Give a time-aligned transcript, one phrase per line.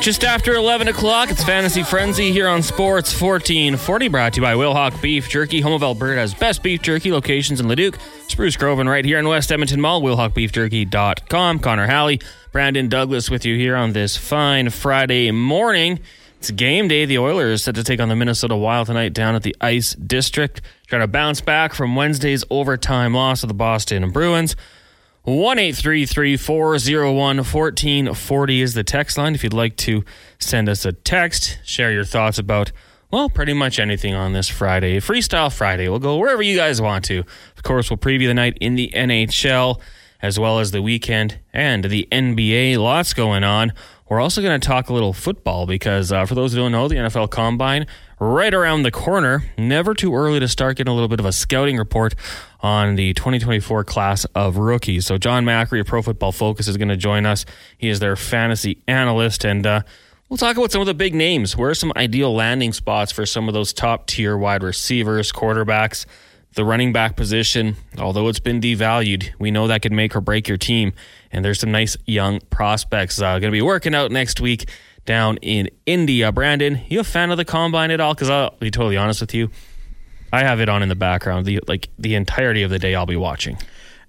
[0.00, 4.54] Just after 11 o'clock, it's Fantasy Frenzy here on Sports 1440, brought to you by
[4.54, 8.88] Wilhauk Beef Jerky, home of Alberta's best beef jerky locations in Leduc, Spruce Grove, and
[8.88, 11.58] right here in West Edmonton Mall, WilhaukBeefJerky.com.
[11.58, 12.18] Connor Halley,
[12.50, 16.00] Brandon Douglas with you here on this fine Friday morning.
[16.38, 17.04] It's game day.
[17.04, 20.62] The Oilers set to take on the Minnesota Wild tonight down at the Ice District,
[20.86, 24.56] trying to bounce back from Wednesday's overtime loss to the Boston Bruins.
[25.24, 30.02] 1 401 1440 is the text line if you'd like to
[30.38, 32.72] send us a text, share your thoughts about,
[33.10, 34.96] well, pretty much anything on this Friday.
[34.98, 35.90] Freestyle Friday.
[35.90, 37.18] We'll go wherever you guys want to.
[37.54, 39.78] Of course, we'll preview the night in the NHL
[40.22, 42.78] as well as the weekend and the NBA.
[42.78, 43.74] Lots going on.
[44.08, 46.88] We're also going to talk a little football because, uh, for those who don't know,
[46.88, 47.86] the NFL Combine
[48.20, 49.42] right around the corner.
[49.58, 52.14] Never too early to start getting a little bit of a scouting report
[52.60, 55.06] on the 2024 class of rookies.
[55.06, 57.46] So, Jon Macri of Pro Football Focus is going to join us.
[57.78, 59.82] He is their fantasy analyst, and uh,
[60.28, 61.56] we'll talk about some of the big names.
[61.56, 66.04] Where are some ideal landing spots for some of those top tier wide receivers, quarterbacks?
[66.54, 70.48] The running back position, although it's been devalued, we know that could make or break
[70.48, 70.92] your team.
[71.30, 74.68] And there's some nice young prospects uh, going to be working out next week
[75.04, 76.28] down in Indy.
[76.30, 78.14] Brandon, you a fan of the combine at all?
[78.14, 79.50] Because I'll be totally honest with you,
[80.32, 81.46] I have it on in the background.
[81.46, 83.58] The like the entirety of the day, I'll be watching.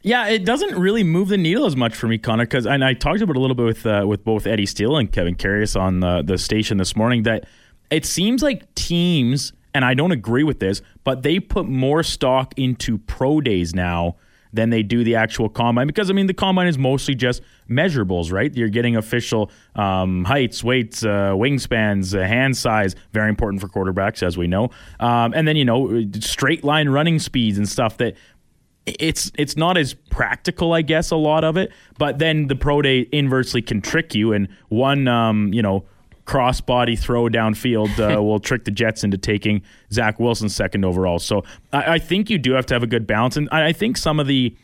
[0.04, 2.46] Yeah, it doesn't really move the needle as much for me, Connor.
[2.46, 5.12] Because and I talked about a little bit with uh, with both Eddie Steele and
[5.12, 7.24] Kevin Karius on the, the station this morning.
[7.24, 7.46] That
[7.90, 12.54] it seems like teams and I don't agree with this, but they put more stock
[12.58, 14.16] into pro days now
[14.54, 18.32] than they do the actual combine because I mean the combine is mostly just measurables,
[18.32, 18.54] right?
[18.56, 24.24] You're getting official um, heights, weights, uh, wingspans, uh, hand size, very important for quarterbacks
[24.24, 28.16] as we know, um, and then you know straight line running speeds and stuff that
[28.86, 31.72] it's it's not as practical, I guess, a lot of it.
[31.98, 35.86] But then the pro day inversely can trick you, and one um, you know
[36.32, 41.20] crossbody throw downfield uh, will trick the Jets into taking Zach Wilson second overall.
[41.20, 41.44] So
[41.74, 44.18] I, I, think you do have to have a good balance, and I think some
[44.18, 44.56] of the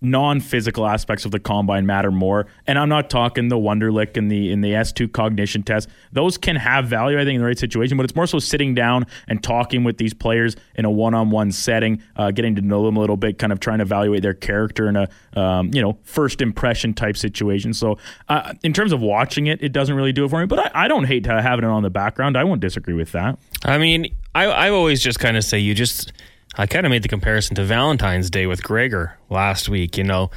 [0.00, 2.46] non-physical aspects of the combine matter more.
[2.66, 5.88] And I'm not talking the Wonderlic and the in the S2 cognition test.
[6.12, 7.96] Those can have value, I think, in the right situation.
[7.96, 12.02] But it's more so sitting down and talking with these players in a one-on-one setting,
[12.16, 14.88] uh, getting to know them a little bit, kind of trying to evaluate their character
[14.88, 17.72] in a um, you know first impression type situation.
[17.72, 20.46] So uh, in terms of watching it, it doesn't really do it for me.
[20.46, 22.36] But I, I don't hate having it on the background.
[22.36, 23.38] I won't disagree with that.
[23.64, 26.12] I mean, I I always just kind of say you just
[26.58, 29.98] I kind of made the comparison to Valentine's Day with Gregor last week.
[29.98, 30.30] You know,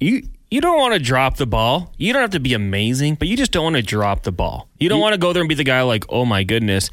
[0.00, 1.92] you you don't want to drop the ball.
[1.98, 4.68] You don't have to be amazing, but you just don't want to drop the ball.
[4.78, 6.90] You don't want to go there and be the guy like, oh my goodness,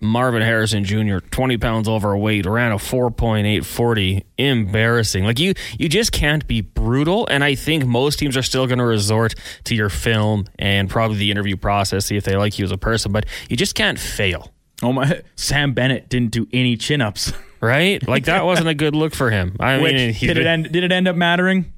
[0.00, 4.24] Marvin Harrison Jr., 20 pounds overweight, ran a 4.840.
[4.38, 5.24] Embarrassing.
[5.24, 7.26] Like you you just can't be brutal.
[7.28, 9.34] And I think most teams are still going to resort
[9.64, 12.78] to your film and probably the interview process, see if they like you as a
[12.78, 14.52] person, but you just can't fail.
[14.82, 17.32] Oh my Sam Bennett didn't do any chin ups.
[17.62, 18.06] right?
[18.06, 19.56] Like that wasn't a good look for him.
[19.58, 20.70] I Which, mean, did it end?
[20.70, 21.72] Did it end up mattering?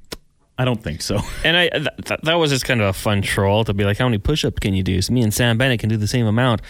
[0.57, 1.19] I don't think so.
[1.43, 4.05] And I th- that was just kind of a fun troll to be like, how
[4.05, 5.01] many push-ups can you do?
[5.01, 6.61] So me and Sam Bennett can do the same amount.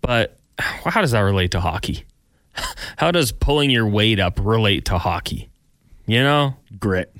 [0.00, 2.04] But how does that relate to hockey?
[2.98, 5.48] How does pulling your weight up relate to hockey?
[6.06, 7.14] You know, grit.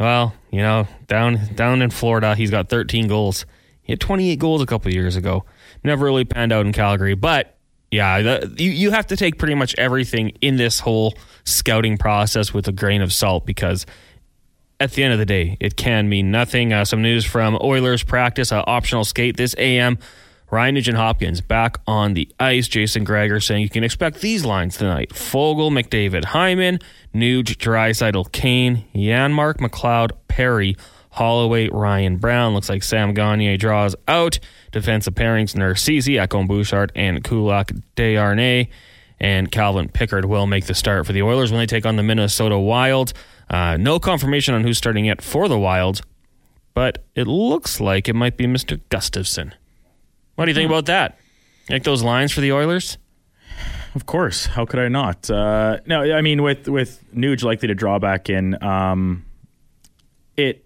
[0.00, 3.44] well, you know, down down in Florida, he's got 13 goals.
[3.82, 5.44] He had 28 goals a couple years ago.
[5.84, 7.57] Never really panned out in Calgary, but
[7.90, 12.52] yeah, the, you, you have to take pretty much everything in this whole scouting process
[12.52, 13.86] with a grain of salt because
[14.80, 16.72] at the end of the day, it can mean nothing.
[16.72, 19.98] Uh, some news from Oilers practice, uh, optional skate this AM.
[20.50, 22.68] Ryan Nugent Hopkins back on the ice.
[22.68, 25.10] Jason Gregor saying you can expect these lines tonight.
[25.10, 26.78] Foegele, McDavid, Hyman,
[27.14, 30.76] Nuge, Draisaitl, Kane, Janmark, McLeod, Perry,
[31.10, 32.54] Holloway, Ryan Brown.
[32.54, 34.38] Looks like Sam Gagner draws out.
[34.72, 38.68] Defensive pairings Nurse Ceci, Ekholm Bouchard, and Kulak Desharnais.
[39.20, 42.02] And Calvin Pickard will make the start for the Oilers when they take on the
[42.02, 43.12] Minnesota Wild.
[43.50, 46.02] Uh, no confirmation on who's starting yet for the Wild,
[46.74, 48.80] but it looks like it might be Mr.
[48.90, 49.52] Gustavsson.
[50.36, 50.74] What do you think hmm.
[50.74, 51.18] about that?
[51.68, 52.98] Like those lines for the Oilers?
[53.94, 54.46] Of course.
[54.46, 55.28] How could I not?
[55.28, 59.24] Uh, no, I mean with with Nuge likely to draw back in, um,
[60.36, 60.64] it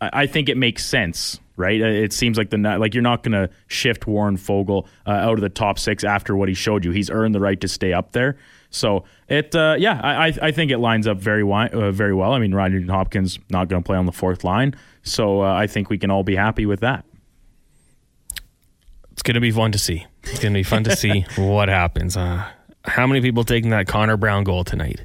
[0.00, 1.80] I think it makes sense, right?
[1.80, 5.34] Uh, it seems like the like you're not going to shift Warren Foegele uh, out
[5.34, 6.92] of the top six after what he showed you.
[6.92, 8.36] He's earned the right to stay up there.
[8.70, 12.32] So it, uh, yeah, I I think it lines up very wi- uh, very well.
[12.32, 15.66] I mean, Ryan Hopkins not going to play on the fourth line, so uh, I
[15.66, 17.04] think we can all be happy with that.
[19.12, 20.06] It's going to be fun to see.
[20.22, 22.16] It's going to be fun to see what happens.
[22.16, 22.46] Uh,
[22.84, 25.00] how many people taking that Connor Brown goal tonight?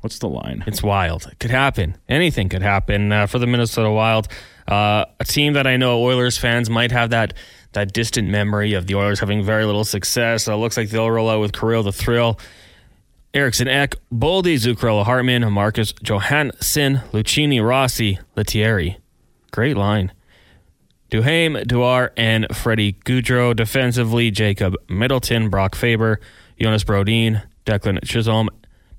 [0.00, 0.64] What's the line?
[0.66, 1.26] It's wild.
[1.30, 1.96] It could happen.
[2.08, 4.28] Anything could happen uh, for the Minnesota Wild.
[4.66, 7.34] Uh, a team that I know Oilers fans might have that
[7.72, 10.48] that distant memory of the Oilers having very little success.
[10.48, 12.38] Uh, looks like they'll roll out with Kirill the Thrill,
[13.32, 18.98] Eriksson Ek, Boldy, Zuccarello Hartman, Marcus Johansson, Lucchini Rossi, Lettieri.
[19.52, 20.12] Great line.
[21.10, 23.54] Duhaime, Dewar, and Freddie Gaudreau.
[23.54, 26.20] Defensively, Jacob Middleton, Brock Faber,
[26.60, 28.48] Jonas Brodin, Declan Chisholm,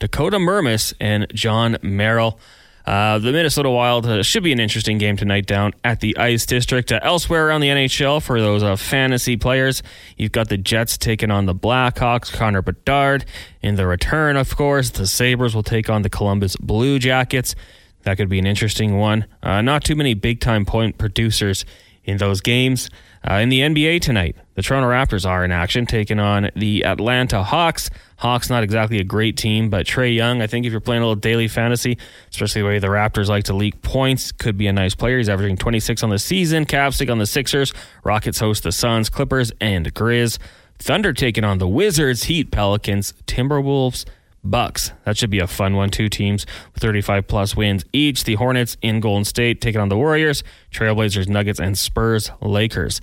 [0.01, 2.39] Dakota Mermis, and Jon Merrill.
[2.87, 6.47] Uh, the Minnesota Wild uh, should be an interesting game tonight down at the Ice
[6.47, 6.91] District.
[6.91, 9.83] Uh, elsewhere around the NHL, for those uh, fantasy players,
[10.17, 13.25] you've got the Jets taking on the Blackhawks, Connor Bedard.
[13.61, 17.53] In the return, of course, the Sabres will take on the Columbus Blue Jackets.
[18.01, 19.27] That could be an interesting one.
[19.43, 21.63] Uh, not too many big time point producers
[22.03, 22.89] in those games.
[23.29, 27.43] Uh, in the NBA tonight, the Toronto Raptors are in action, taking on the Atlanta
[27.43, 27.89] Hawks.
[28.17, 31.05] Hawks, not exactly a great team, but Trae Young, I think if you're playing a
[31.05, 31.97] little daily fantasy,
[32.31, 35.17] especially the way the Raptors like to leak points, could be a nice player.
[35.17, 36.65] He's averaging 26 on the season.
[36.65, 37.73] Cavs take on the Sixers.
[38.03, 40.39] Rockets host the Suns, Clippers, and Grizz.
[40.79, 44.03] Thunder taking on the Wizards, Heat, Pelicans, Timberwolves,
[44.43, 44.91] Bucks.
[45.05, 45.89] That should be a fun one.
[45.89, 48.23] Two teams with 35 plus wins each.
[48.23, 53.01] The Hornets in Golden State taking on the Warriors, Trailblazers, Nuggets, and Spurs, Lakers.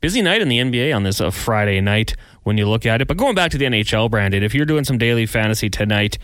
[0.00, 2.14] Busy night in the NBA on this uh, Friday night
[2.44, 3.08] when you look at it.
[3.08, 6.18] But going back to the NHL, Brandon, if you're doing some daily fantasy tonight,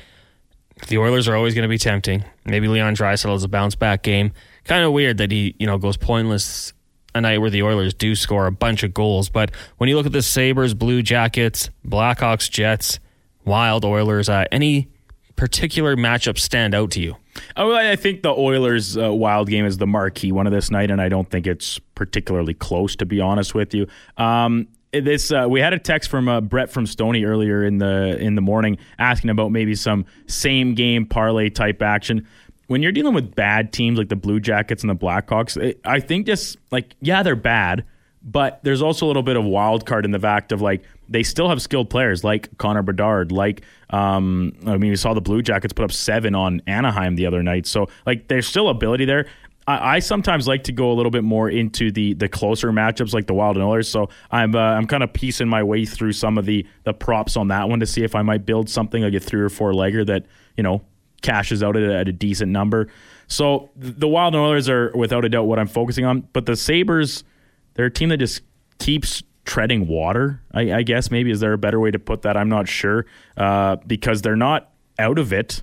[0.88, 2.24] the Oilers are always going to be tempting.
[2.44, 4.32] Maybe Leon Draisaitl is a bounce back game.
[4.64, 6.72] Kind of weird that he, you know, goes pointless
[7.14, 9.28] a night where the Oilers do score a bunch of goals.
[9.28, 12.98] But when you look at the Sabres, Blue Jackets, Blackhawks, Jets,
[13.46, 14.88] Wild, Oilers, uh, any
[15.36, 17.16] particular matchup stand out to you?
[17.56, 20.90] Oh, I think the Oilers uh, Wild game is the marquee one of this night,
[20.90, 23.86] and I don't think it's particularly close, to be honest with you.
[24.16, 28.16] Um, this uh, we had a text from uh, Brett from Stony earlier in the
[28.18, 32.26] in the morning asking about maybe some same game parlay type action.
[32.68, 36.00] When you're dealing with bad teams like the Blue Jackets and the Blackhawks, it, I
[36.00, 37.84] think just like yeah, they're bad,
[38.26, 41.22] but there's also a little bit of wild card in the fact of like they
[41.22, 45.42] still have skilled players like Connor Bedard, like um, I mean, we saw the Blue
[45.42, 47.66] Jackets put up seven on Anaheim the other night.
[47.66, 49.26] So like, there's still ability there.
[49.68, 53.12] I, I sometimes like to go a little bit more into the the closer matchups
[53.12, 53.88] like the Wild and Oilers.
[53.88, 57.36] So I'm uh, I'm kind of piecing my way through some of the the props
[57.36, 59.72] on that one to see if I might build something like a three or four
[59.72, 60.26] legger that
[60.56, 60.82] you know
[61.22, 62.88] cashes out at a, at a decent number.
[63.28, 66.28] So the Wild and Oilers are without a doubt what I'm focusing on.
[66.32, 67.24] But the Sabres,
[67.76, 68.42] they're a team that just
[68.78, 70.42] keeps treading water.
[70.52, 72.36] I, I, guess maybe is there a better way to put that?
[72.36, 73.06] I'm not sure
[73.36, 75.62] uh, because they're not out of it.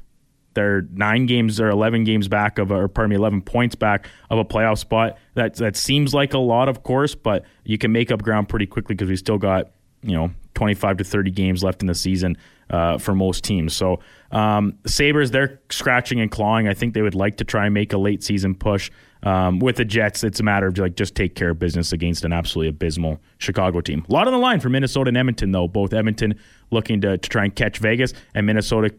[0.53, 4.07] They're nine games or eleven games back of, a, or pardon me, eleven points back
[4.29, 5.17] of a playoff spot.
[5.33, 8.67] That that seems like a lot, of course, but you can make up ground pretty
[8.67, 9.71] quickly because we still got
[10.03, 12.37] you know 25 to 30 games left in the season
[12.69, 13.75] uh, for most teams.
[13.75, 13.99] So
[14.33, 16.67] um, Sabres, they're scratching and clawing.
[16.67, 18.91] I think they would like to try and make a late season push.
[19.21, 22.25] Um, with the Jets, it's a matter of like just take care of business against
[22.25, 24.05] an absolutely abysmal Chicago team.
[24.09, 25.67] A lot on the line for Minnesota and Edmonton, though.
[25.67, 26.37] Both Edmonton
[26.71, 28.93] looking to, to try and catch Vegas, and Minnesota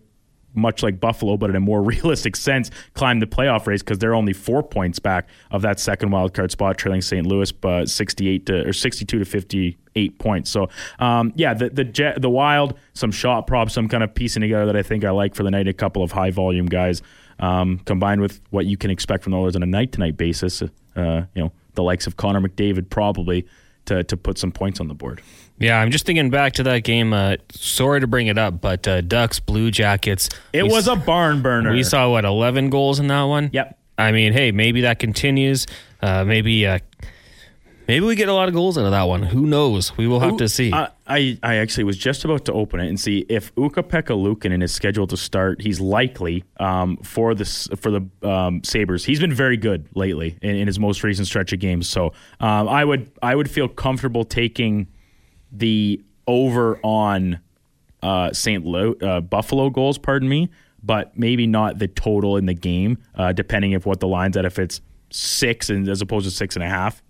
[0.54, 4.14] much like Buffalo, but in a more realistic sense, climb the playoff race because they're
[4.14, 7.26] only four points back of that second wild card spot, trailing St.
[7.26, 10.50] Louis, but 68 to or 62 to 58 points.
[10.50, 10.68] So,
[10.98, 14.66] um, yeah, the the jet, the Wild, some shot props, some kind of piecing together
[14.66, 15.68] that I think I like for the night.
[15.68, 17.02] A couple of high volume guys
[17.38, 20.16] um, combined with what you can expect from the Oilers on a night to night
[20.16, 20.62] basis.
[20.62, 23.46] Uh, you know, the likes of Connor McDavid probably
[23.86, 25.20] to to put some points on the board.
[25.58, 27.12] Yeah, I'm just thinking back to that game.
[27.12, 30.28] Uh, sorry to bring it up, but uh, Ducks Blue Jackets.
[30.52, 31.72] It was a barn burner.
[31.72, 33.50] We saw what 11 goals in that one.
[33.52, 33.78] Yep.
[33.96, 35.66] I mean, hey, maybe that continues.
[36.02, 36.80] Uh, maybe uh,
[37.86, 39.22] Maybe we get a lot of goals out of that one.
[39.22, 39.96] Who knows?
[39.98, 40.72] We will have to see.
[40.72, 44.62] I, I, I actually was just about to open it and see if Ukko-Pekka Luukkonen
[44.62, 45.60] is scheduled to start.
[45.60, 47.44] He's likely um, for the
[47.78, 49.04] for the um, Sabres.
[49.04, 51.86] He's been very good lately in, in, his most recent stretch of games.
[51.86, 54.86] So um, I would I would feel comfortable taking
[55.54, 57.40] the over on
[58.02, 58.64] uh, St.
[58.64, 59.98] Lo- uh, Buffalo goals.
[59.98, 60.50] Pardon me,
[60.82, 64.44] but maybe not the total in the game, uh, depending if what the line's at.
[64.44, 64.80] If it's
[65.10, 67.02] six and as opposed to six and a half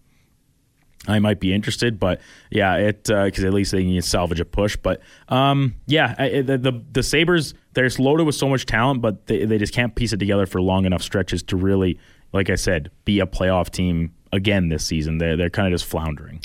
[1.06, 2.20] I might be interested, but
[2.50, 4.76] yeah, it because uh, at least they can salvage a push.
[4.76, 9.26] But um, yeah, I, the, the, the Sabres they're loaded with so much talent, but
[9.26, 11.98] they they just can't piece it together for long enough stretches to really,
[12.32, 15.18] like I said, be a playoff team again this season.
[15.18, 16.40] They're they're kind of just floundering.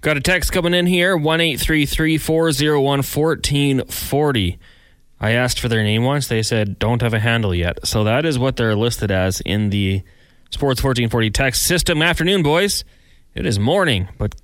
[0.00, 4.58] Got a text coming in here one eight three three four zero one fourteen forty.
[5.20, 6.26] I asked for their name once.
[6.26, 9.68] They said don't have a handle yet, so that is what they're listed as in
[9.70, 10.02] the
[10.50, 12.00] Sports fourteen forty text system.
[12.00, 12.82] Afternoon, boys.
[13.34, 14.34] It is morning, but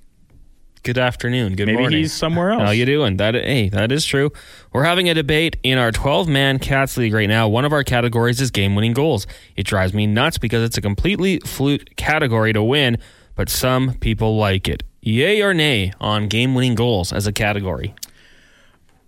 [0.83, 1.97] good afternoon, good Maybe morning.
[1.99, 2.61] he's somewhere else.
[2.61, 3.17] How you doing?
[3.17, 4.31] That hey, that is true.
[4.71, 7.49] We're having a debate in our 12-man Cats League right now.
[7.49, 9.27] One of our categories is game-winning goals.
[9.57, 12.99] It drives me nuts because it's a completely fluke category to win,
[13.35, 14.83] but some people like it.
[15.07, 17.95] Yay or nay on game-winning goals as a category?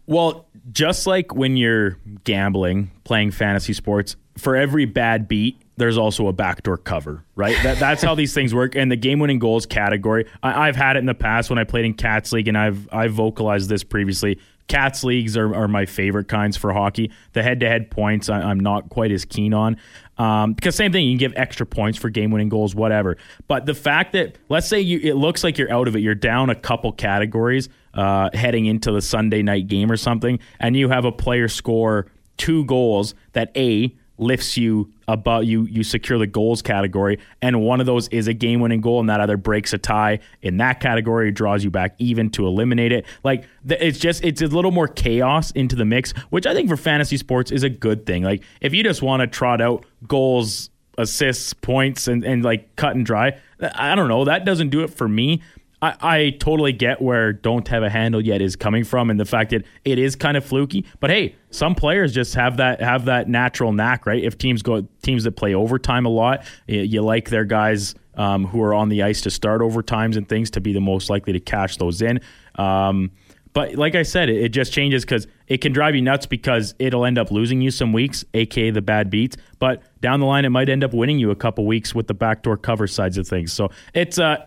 [0.05, 6.27] Well, just like when you're gambling, playing fantasy sports, for every bad beat, there's also
[6.27, 7.57] a backdoor cover, right?
[7.63, 8.75] That, that's how these things work.
[8.75, 11.83] And the game-winning goals category, I, have had it in the past when I played
[11.83, 14.39] in Cats League, and I've I've vocalized this previously.
[14.69, 17.11] Cats leagues are, are my favorite kinds for hockey.
[17.33, 19.77] The head-to-head points, I, am not quite as keen on
[20.19, 21.05] um, because same thing.
[21.05, 23.17] You can give extra points for game-winning goals, whatever.
[23.47, 26.13] But the fact that let's say you, it looks like you're out of it, you're
[26.13, 30.89] down a couple categories uh, heading into the Sunday night game or something, and you
[30.89, 32.05] have a player score
[32.37, 37.19] two goals that a lifts you above you you secure the goals category.
[37.41, 40.19] And one of those is a game winning goal and that either breaks a tie
[40.41, 43.05] in that category draws you back even to eliminate it.
[43.23, 46.77] Like it's just it's a little more chaos into the mix which i think for
[46.77, 48.23] fantasy sports is a good thing.
[48.23, 52.95] Like if you just want to trot out goals assists points and, and like cut
[52.95, 53.39] and dry
[53.75, 54.25] i don't know.
[54.25, 55.41] That doesn't do it for me
[55.81, 59.25] I, I totally get where don't have a handle yet is coming from and the
[59.25, 60.85] fact that it is kind of fluky.
[60.99, 64.23] But hey, some players just have that have that natural knack, right?
[64.23, 68.61] If teams go teams that play overtime a lot, you, like their guys um, who
[68.61, 71.39] are on the ice to start overtimes and things to be the most likely to
[71.39, 72.19] cash those in.
[72.55, 73.11] Um,
[73.53, 76.75] but like I said, it, it just changes because it can drive you nuts because
[76.77, 79.37] it'll end up losing you some weeks, aka the bad beats.
[79.57, 82.13] But down the line, it might end up winning you a couple weeks with the
[82.13, 83.51] backdoor cover sides of things.
[83.51, 84.45] So it's uh,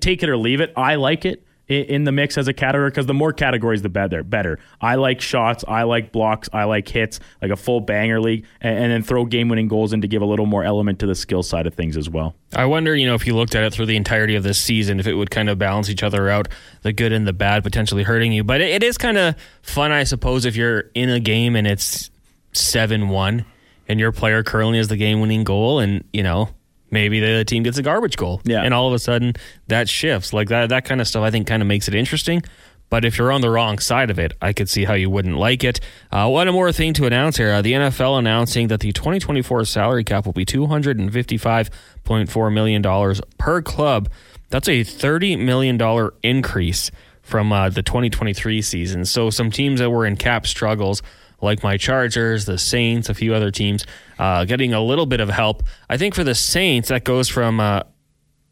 [0.00, 0.72] take it or leave it.
[0.76, 4.22] I like it in the mix as a category because the more categories, the better.
[4.22, 4.58] Better.
[4.80, 5.64] I like shots.
[5.66, 6.50] I like blocks.
[6.52, 10.02] I like hits, like a full banger league, and, and then throw game-winning goals in
[10.02, 12.34] to give a little more element to the skill side of things as well.
[12.54, 15.00] I wonder, you know, if you looked at it through the entirety of this season,
[15.00, 16.48] if it would kind of balance each other out,
[16.82, 18.44] the good and the bad potentially hurting you.
[18.44, 21.66] But it, it is kind of fun, I suppose, if you're in a game and
[21.66, 22.10] it's
[22.52, 23.46] seven-one,
[23.88, 26.50] and your player currently is the game-winning goal, and you know
[26.92, 28.40] maybe the team gets a garbage goal.
[28.44, 28.62] Yeah.
[28.62, 29.34] And all of a sudden
[29.66, 30.32] that shifts.
[30.32, 32.44] Like that that kind of stuff I think kind of makes it interesting.
[32.90, 35.38] But if you're on the wrong side of it, I could see how you wouldn't
[35.38, 35.80] like it.
[36.10, 40.04] Uh, one more thing to announce here: uh, the NFL announcing that the 2024 salary
[40.04, 44.10] cap will be 255.4 million dollars per club.
[44.50, 46.90] That's a 30 million dollar increase
[47.22, 49.06] from uh, the 2023 season.
[49.06, 51.02] So some teams that were in cap struggles
[51.42, 53.84] like my Chargers, the Saints, a few other teams,
[54.18, 55.62] uh, getting a little bit of help.
[55.90, 57.82] I think for the Saints, that goes from uh,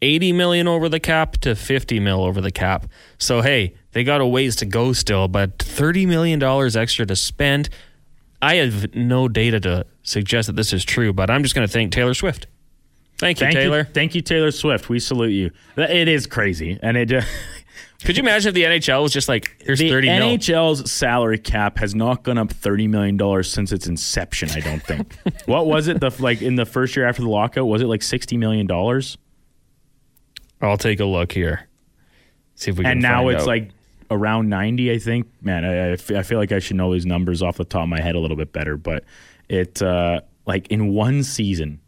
[0.01, 2.87] 80 million over the cap to 50 mil over the cap.
[3.17, 7.15] So hey, they got a ways to go still, but 30 million dollars extra to
[7.15, 7.69] spend.
[8.41, 11.71] I have no data to suggest that this is true, but I'm just going to
[11.71, 12.47] thank Taylor Swift.
[13.19, 13.79] Thank you, thank Taylor.
[13.79, 14.89] You, thank you, Taylor Swift.
[14.89, 15.51] We salute you.
[15.77, 17.23] It is crazy, and it.
[18.03, 20.27] Could you imagine if the NHL was just like, here's the 30 mil?
[20.37, 25.15] NHL's salary cap has not gone up $30 million since its inception, I don't think.
[25.45, 25.99] what was it?
[25.99, 28.69] The like in the first year after the lockout, was it like $60 million?
[30.61, 31.67] I'll take a look here.
[32.55, 33.47] See if we can And now it's out.
[33.47, 33.69] like
[34.09, 35.27] around 90, I think.
[35.41, 38.01] Man, I, I feel like I should know these numbers off the top of my
[38.01, 39.03] head a little bit better, but
[39.49, 41.79] it uh like in one season,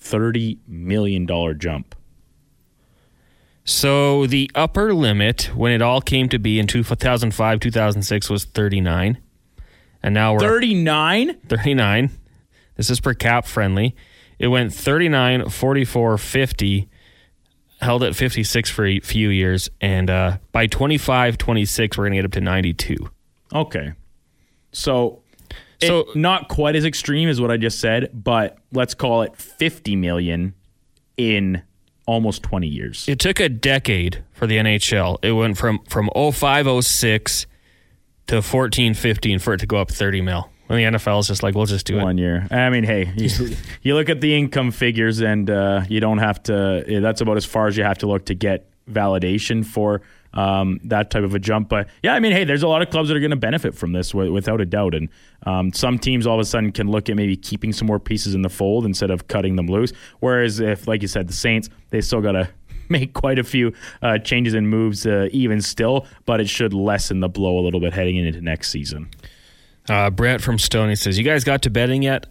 [0.00, 1.26] $30 million
[1.58, 1.94] jump.
[3.68, 9.18] So the upper limit when it all came to be in 2005, 2006 was 39.
[10.02, 11.34] And now we're 39?
[11.40, 12.10] 39.
[12.76, 13.94] This is per cap friendly.
[14.38, 16.88] It went 39, 44, 50,
[17.82, 19.68] held at 56 for a few years.
[19.82, 22.96] And uh, by 25, 26, we're going to get up to 92.
[23.52, 23.92] Okay.
[24.72, 25.20] So,
[25.82, 29.36] So- it, not quite as extreme as what I just said, but let's call it
[29.36, 30.54] 50 million
[31.18, 31.64] in
[32.08, 33.06] almost 20 years.
[33.06, 35.18] It took a decade for the NHL.
[35.22, 37.46] It went from, from 05, 06
[38.28, 40.50] to 14, 15 for it to go up 30 mil.
[40.70, 42.02] And the NFL is just like, we'll just do it.
[42.02, 42.46] One year.
[42.50, 46.42] I mean, hey, you, you look at the income figures, and uh, you don't have
[46.44, 46.84] to.
[47.00, 50.02] That's about as far as you have to look to get validation for
[50.34, 51.68] um, that type of a jump.
[51.68, 53.74] But yeah, I mean, hey, there's a lot of clubs that are going to benefit
[53.74, 54.94] from this w- without a doubt.
[54.94, 55.08] And
[55.44, 58.34] um, some teams all of a sudden can look at maybe keeping some more pieces
[58.34, 59.92] in the fold instead of cutting them loose.
[60.20, 62.48] Whereas if, like you said, the Saints, they still got to
[62.88, 67.20] make quite a few uh, changes and moves uh, even still, but it should lessen
[67.20, 69.08] the blow a little bit heading into next season.
[69.88, 72.26] Uh, Brett from Stony says, "You guys got to betting yet?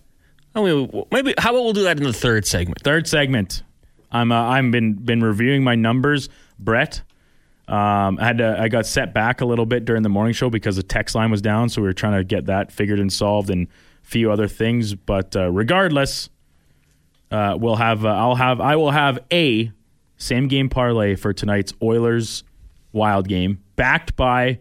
[0.54, 2.82] I mean, maybe how about we'll do that in the third segment?
[2.84, 3.64] Third segment.
[4.12, 7.02] I'm uh, I'm been been reviewing my numbers, Brett.
[7.68, 10.50] Um, I had to, I got set back a little bit during the morning show
[10.50, 13.12] because the text line was down, so we were trying to get that figured and
[13.12, 14.96] solved, and a few other things.
[14.96, 16.30] But uh, regardless,
[17.30, 19.72] uh, we'll have uh, I'll have I will have a
[20.16, 22.44] same game parlay for tonight's Oilers
[22.94, 24.60] wild game, backed by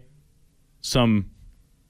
[0.81, 1.31] some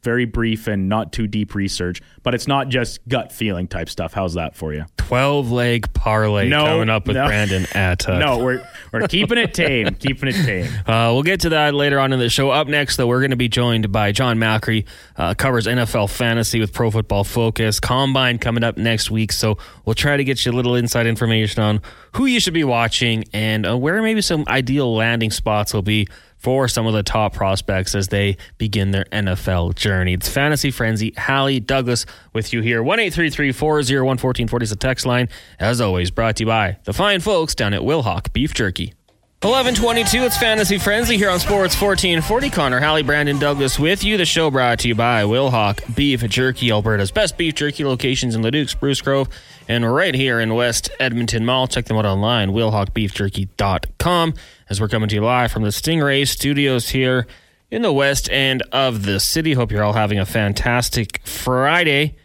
[0.04, 4.14] very brief and not too deep research, but it's not just gut feeling type stuff.
[4.14, 4.86] How's that for you?
[4.98, 7.28] 12 leg parlay No, coming up with no.
[7.28, 8.62] Brandon at uh, No, we're
[8.92, 10.68] we're keeping it tame, keeping it tame.
[10.88, 12.50] Uh, we'll get to that later on in the show.
[12.50, 14.86] Up next, though, we're going to be joined by Jon Macri,
[15.18, 17.80] uh, covers NFL fantasy with Pro Football Focus.
[17.80, 21.62] Combine coming up next week, so we'll try to get you a little inside information
[21.62, 21.82] on
[22.16, 26.08] who you should be watching and uh, where maybe some ideal landing spots will be
[26.48, 30.14] for some of the top prospects as they begin their NFL journey.
[30.14, 31.14] It's Fantasy Frenzy.
[31.18, 32.82] Halley Douglas with you here.
[32.82, 35.28] 1 401 1440 is the text line.
[35.60, 38.94] As always, brought to you by the fine folks down at Wilhauk Beef Jerky.
[39.42, 42.50] 1122, it's Fantasy Frenzy here on Sports 1440.
[42.50, 44.18] Connor Halley, Brandon Douglas with you.
[44.18, 48.42] The show brought to you by Wilhauk Beef Jerky, Alberta's best beef jerky locations in
[48.42, 49.28] Leduc, Spruce Grove,
[49.68, 51.68] and right here in West Edmonton Mall.
[51.68, 54.34] Check them out online, wilhaukbeefjerky.com,
[54.70, 57.28] as we're coming to you live from the Stingray studios here
[57.70, 59.54] in the west end of the city.
[59.54, 62.16] Hope you're all having a fantastic Friday.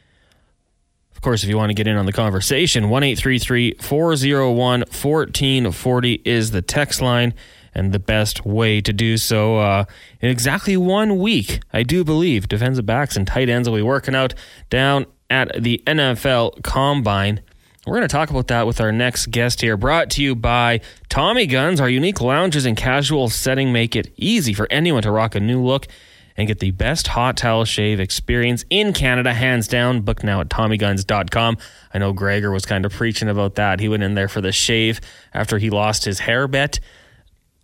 [1.15, 6.51] Of course, if you want to get in on the conversation, 1 401 1440 is
[6.51, 7.35] the text line
[7.75, 9.59] and the best way to do so.
[9.59, 9.85] Uh,
[10.21, 14.15] in exactly one week, I do believe defensive backs and tight ends will be working
[14.15, 14.35] out
[14.69, 17.41] down at the NFL Combine.
[17.85, 20.83] We're going to talk about that with our next guest here, brought to you by
[21.09, 21.81] Tommy Guns.
[21.81, 25.61] Our unique lounges and casual setting make it easy for anyone to rock a new
[25.61, 25.89] look
[26.37, 30.03] and get the best hot towel shave experience in Canada, hands down.
[30.03, 31.59] Book now at TommyGuns.com.
[31.93, 33.81] I know Gregor was kind of preaching about that.
[33.81, 35.01] He went in there for the shave
[35.35, 36.79] after he lost his hair bet.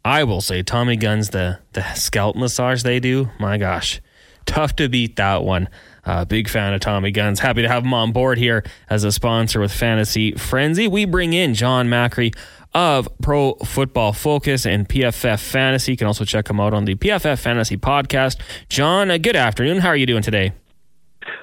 [0.04, 4.00] I will say, Tommy Guns, the, the scalp massage they do, my gosh,
[4.46, 5.68] tough to beat that one.
[6.08, 7.38] Uh, big fan of Tommy Guns.
[7.40, 10.88] Happy to have him on board here as a sponsor with Fantasy Frenzy.
[10.88, 12.34] We bring in Jon Macri
[12.74, 15.92] of Pro Football Focus and PFF Fantasy.
[15.92, 18.40] You can also check him out on the PFF Fantasy podcast.
[18.70, 19.80] Jon, uh, good afternoon.
[19.80, 20.52] How are you doing today?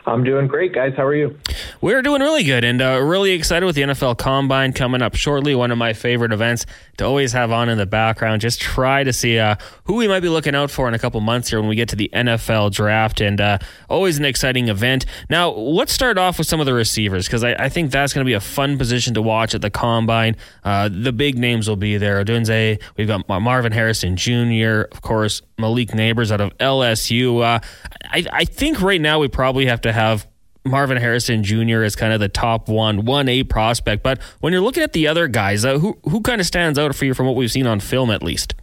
[0.06, 0.94] I'm doing great, guys.
[0.96, 1.38] How are you?
[1.82, 5.56] We're doing really good and uh, really excited with the NFL Combine coming up shortly.
[5.56, 6.66] One of my favorite events
[6.98, 8.42] to always have on in the background.
[8.42, 11.20] Just try to see uh, who we might be looking out for in a couple
[11.22, 13.58] months here when we get to the NFL draft, and uh,
[13.90, 15.06] always an exciting event.
[15.30, 18.24] Now, let's start off with some of the receivers because I, I, think that's going
[18.24, 20.36] to be a fun position to watch at the Combine.
[20.64, 22.24] Uh, the big names will be there.
[22.24, 27.42] Odunze, we've got Marvin Harrison Jr., of course, Malik Nabers out of LSU.
[27.42, 27.60] Uh,
[28.06, 30.28] I, I think right now we probably have to have
[30.66, 31.84] Marvin Harrison Jr.
[31.84, 34.04] as kind of the top one, one A prospect.
[34.04, 36.96] But when you're looking at the other guys, uh, who who kind of stands out
[36.96, 38.56] for you from what we've seen on film, at least?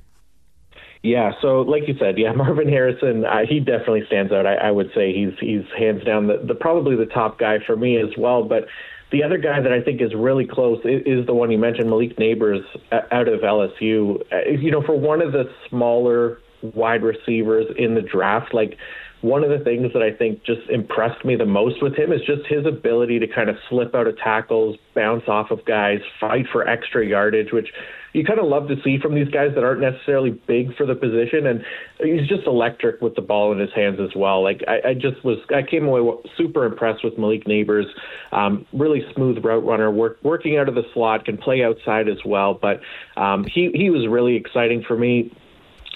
[1.03, 4.47] Yeah, so like you said, yeah, Marvin Harrison, uh, he definitely stands out.
[4.47, 7.77] I, I would say he's he's hands down the, the probably the top guy for
[7.77, 8.45] me as well.
[8.45, 8.67] But
[9.11, 11.89] the other guy that I think is really close is, is the one you mentioned,
[11.91, 14.23] Malik Nabers, uh, out of LSU.
[14.33, 18.79] Uh, you know, for one of the smaller wide receivers in the draft, like
[19.23, 22.21] one of the things that I think just impressed me the most with him is
[22.27, 26.47] just his ability to kind of slip out of tackles, bounce off of guys, fight
[26.51, 27.69] for extra yardage, which
[28.15, 30.97] you kind of love to see from these guys that aren't necessarily big for the
[30.97, 31.47] position.
[31.47, 31.65] And
[32.01, 34.43] he's just electric with the ball in his hands as well.
[34.43, 36.03] Like I, I just was, I came away
[36.37, 37.87] super impressed with Malik Nabers.
[38.33, 42.19] Um, really smooth route runner, work, working out of the slot, can play outside as
[42.27, 42.59] well.
[42.61, 42.81] But
[43.17, 45.31] um, he he was really exciting for me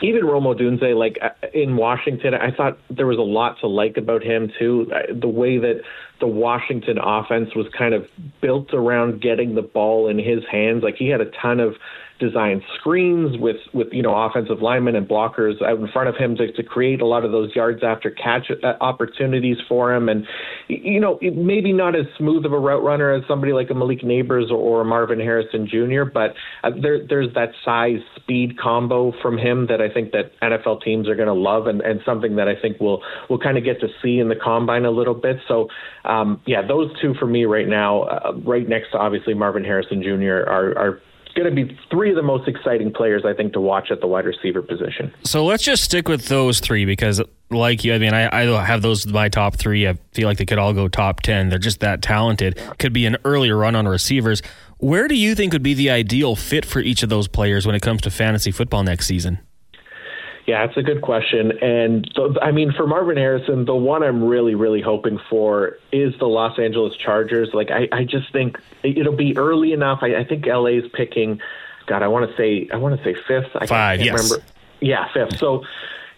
[0.03, 3.97] even Rome Odunze, like uh, in Washington, I thought there was a lot to like
[3.97, 4.91] about him too.
[5.15, 5.81] The way that
[6.21, 8.07] the Washington offense was kind of
[8.41, 11.75] built around getting the ball in his hands, like he had a ton of
[12.19, 16.37] design screens with with you know offensive linemen and blockers out in front of him
[16.37, 20.27] to, to create a lot of those yards after catch uh, opportunities for him and
[20.69, 24.01] you know maybe not as smooth of a route runner as somebody like a Malik
[24.01, 26.05] Nabers or, Marvin Harrison Jr.
[26.05, 30.83] but uh, there there's that size speed combo from him that I think that NFL
[30.83, 33.65] teams are going to love and, and something that I think we'll we'll kind of
[33.65, 35.69] get to see in the combine a little bit so
[36.05, 40.03] um, yeah those two for me right now uh, right next to obviously Marvin Harrison
[40.03, 40.49] Jr.
[40.49, 41.01] are, are
[41.37, 44.07] going to be three of the most exciting players I think to watch at the
[44.07, 45.15] wide receiver position.
[45.23, 48.83] So let's just stick with those three because, like you, I mean, I, I have
[48.83, 49.87] those my top three.
[49.87, 51.49] I feel like they could all go top ten.
[51.49, 52.61] They're just that talented.
[52.79, 54.43] Could be an earlier run on receivers.
[54.79, 57.75] Where do you think would be the ideal fit for each of those players when
[57.77, 59.39] it comes to fantasy football next season?
[60.47, 61.53] Yeah, it's a good question.
[61.61, 66.15] And the, I mean, for Marvin Harrison, the one I'm really, really hoping for is
[66.21, 67.51] the Los Angeles Chargers.
[67.53, 70.01] Like, I, I just think it'll be early enough.
[70.03, 71.41] I, I think LA is picking.
[71.87, 73.51] God, I want to say, I want to say fifth.
[73.57, 74.31] I Five, can't yes.
[74.31, 74.47] remember.
[74.81, 75.39] Yeah, fifth.
[75.39, 75.65] So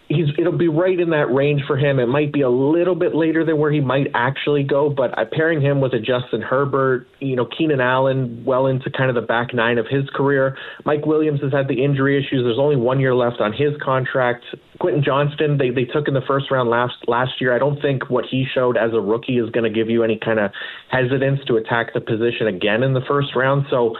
[0.09, 1.99] he's it'll be right in that range for him.
[1.99, 5.61] It might be a little bit later than where he might actually go, but pairing
[5.61, 9.53] him with a Justin Herbert, you know, Keenan Allen, well into kind of the back
[9.53, 10.57] nine of his career.
[10.83, 12.43] Mike Williams has had the injury issues.
[12.43, 14.43] There's only one year left on his contract.
[14.79, 17.55] Quentin Johnston, they they took in the first round last last year.
[17.55, 20.17] I don't think what he showed as a rookie is going to give you any
[20.17, 20.51] kind of
[20.89, 23.67] hesitance to attack the position again in the first round.
[23.69, 23.95] So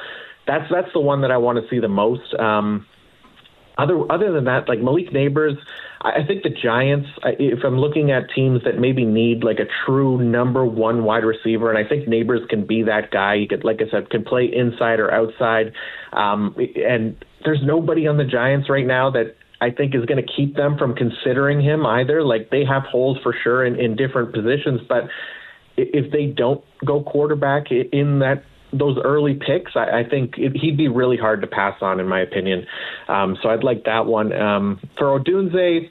[0.48, 2.34] that's that's the one that I want to see the most.
[2.34, 2.88] Um,
[3.80, 5.58] other other than that, like Malik Nabers,
[6.02, 7.08] I I think the Giants.
[7.24, 11.24] I, If I'm looking at teams that maybe need like a true number one wide
[11.24, 13.38] receiver, and I think Nabers can be that guy.
[13.38, 15.74] He could, like I said, can play inside or outside.
[16.14, 20.34] Um, and there's nobody on the Giants right now that I think is going to
[20.36, 22.24] keep them from considering him either.
[22.24, 25.04] Like they have holes for sure in, in different positions, but
[25.78, 30.78] if they don't go quarterback in that those early picks, I, I think it, he'd
[30.78, 32.66] be really hard to pass on, in my opinion.
[33.08, 34.34] Um, so I'd like that one.
[34.34, 35.90] Um, for Odunze,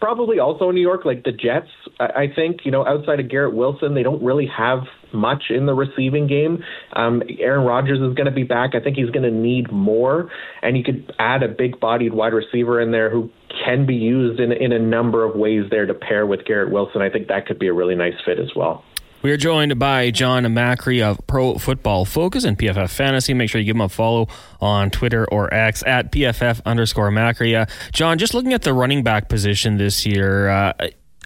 [0.00, 1.68] probably also in New York, like the Jets.
[1.98, 4.80] I, I think you know outside of Garrett Wilson, they don't really have
[5.12, 6.62] much in the receiving game.
[6.92, 8.74] Um, Aaron Rodgers is going to be back.
[8.74, 10.30] I think he's going to need more,
[10.62, 13.30] and you could add a big-bodied wide receiver in there who
[13.64, 17.02] can be used in in a number of ways there to pair with Garrett Wilson.
[17.02, 18.84] I think that could be a really nice fit as well.
[19.22, 23.34] We are joined by Jon Macri of Pro Football Focus and PFF Fantasy.
[23.34, 24.28] Make sure you give him a follow
[24.62, 27.54] on Twitter or X at PFF underscore Macri.
[27.54, 30.72] Uh, Jon, just looking at the running back position this year, uh,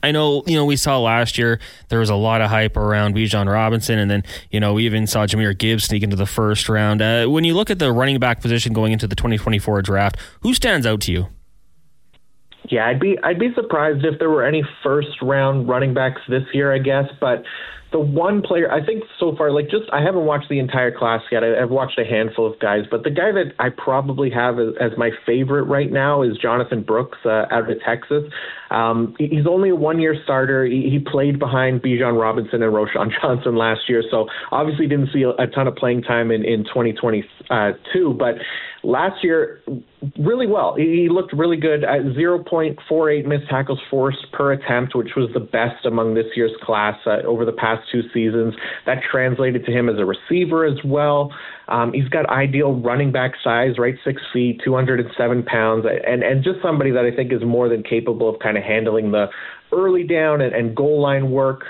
[0.02, 3.14] I know, you know, we saw last year there was a lot of hype around
[3.14, 6.68] Bijan Robinson, and then, you know, we even saw Jahmyr Gibbs sneak into the first
[6.68, 7.00] round.
[7.00, 10.52] Uh, when you look at the running back position going into the 2024 draft, who
[10.52, 11.28] stands out to you?
[12.70, 16.44] Yeah, I'd be I'd be surprised if there were any first round running backs this
[16.52, 17.44] year, I guess, but
[17.94, 21.22] the one player I think so far, like just I haven't watched the entire class
[21.30, 21.44] yet.
[21.44, 24.74] I, have watched a handful of guys, but the guy that I probably have as,
[24.80, 28.24] as my favorite right now is Jonathan Brooks uh, out of Texas.
[28.72, 30.64] Um, he's only a one-year starter.
[30.64, 35.22] He, he played behind Bijan Robinson and Roschon Johnson last year, so obviously didn't see
[35.22, 38.16] a, a ton of playing time in in 2022.
[38.18, 38.35] But
[38.84, 39.60] last year,
[40.18, 40.74] really well.
[40.76, 45.84] He looked really good at 0.48 missed tackles forced per attempt, which was the best
[45.86, 48.54] among this year's class uh, over the past two seasons.
[48.86, 51.32] That translated to him as a receiver as well.
[51.68, 53.94] Um, he's got ideal running back size, right?
[54.04, 58.28] Six feet, 207 pounds, and, and just somebody that I think is more than capable
[58.28, 59.26] of kind of handling the
[59.72, 61.64] early down and, and goal line work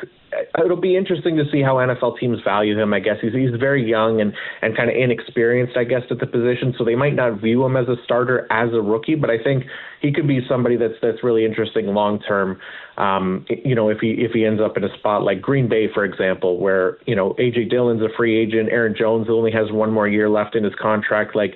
[0.63, 2.93] it'll be interesting to see how NFL teams value him.
[2.93, 6.27] I guess he's he's very young and and kind of inexperienced, I guess, at the
[6.27, 9.15] position, so they might not view him as a starter as a rookie.
[9.15, 9.65] But I think
[10.01, 12.59] he could be somebody that's that's really interesting long term.
[12.97, 15.89] Um, you know, if he if he ends up in a spot like Green Bay,
[15.93, 19.93] for example, where you know AJ Dillon's a free agent, Aaron Jones only has one
[19.93, 21.55] more year left in his contract, like.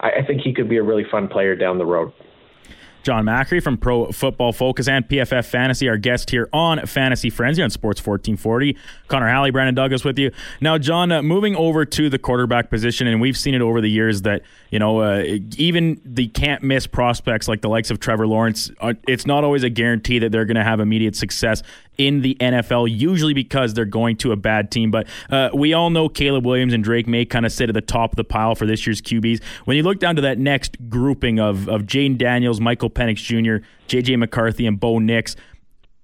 [0.00, 2.12] I, I think he could be a really fun player down the road.
[3.02, 7.62] Jon Macri from Pro Football Focus and PFF Fantasy, our guest here on Fantasy Frenzy
[7.62, 8.76] on Sports 1440.
[9.08, 10.30] Connor Halley, Brandon Douglas with you.
[10.60, 13.90] Now, Jon, uh, moving over to the quarterback position, and we've seen it over the
[13.90, 18.26] years that, you know, uh, even the can't miss prospects like the likes of Trevor
[18.26, 21.62] Lawrence, uh, it's not always a guarantee that they're going to have immediate success
[21.98, 24.90] in the NFL, usually because they're going to a bad team.
[24.90, 27.80] But uh, we all know Caleb Williams and Drake Maye kind of sit at the
[27.80, 29.42] top of the pile for this year's QBs.
[29.64, 33.64] When you look down to that next grouping of, of Jayden Daniels, Michael Penix Jr.,
[33.86, 34.16] J.J.
[34.16, 35.36] McCarthy, and Bo Nix,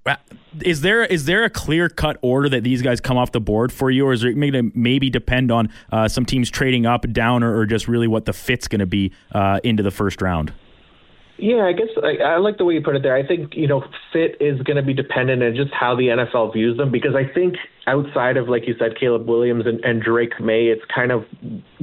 [0.07, 0.17] uh,
[0.63, 3.71] is there is there a clear cut order that these guys come off the board
[3.71, 7.11] for you, or is it going to maybe depend on uh, some teams trading up,
[7.13, 10.23] down, or, or, just really what the fit's going to be uh, into the first
[10.23, 10.53] round?
[11.39, 13.15] Yeah, I guess I, I like the way you put it there.
[13.15, 16.53] I think you know fit is going to be dependent on just how the NFL
[16.53, 17.55] views them because I think
[17.87, 21.25] outside of like you said, Caleb Williams and, and Drake Maye, it's kind of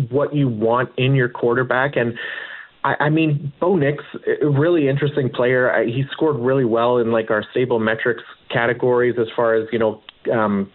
[0.09, 2.17] what you want in your quarterback and.
[2.83, 4.03] I, I mean, Bo Nix,
[4.43, 5.73] a really interesting player.
[5.73, 9.79] I, he scored really well in like our stable metrics categories as far as you
[9.79, 10.71] know um,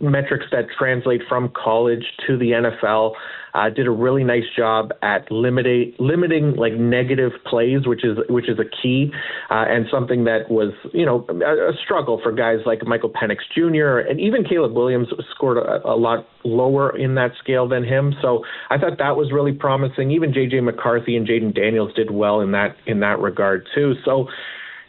[0.00, 3.14] metrics that translate from college to the NFL.
[3.54, 8.48] Uh, did a really nice job at limiting limiting like negative plays, which is which
[8.48, 9.10] is a key
[9.50, 13.38] uh, and something that was you know a, a, struggle for guys like Michael Penix
[13.54, 14.08] Jr.
[14.08, 18.14] and even Caleb Williams scored a, a lot lower in that scale than him.
[18.22, 20.10] So I thought that was really promising.
[20.10, 20.60] Even J.J.
[20.60, 23.94] McCarthy and Jayden Daniels did well in that in that regard too.
[24.04, 24.28] So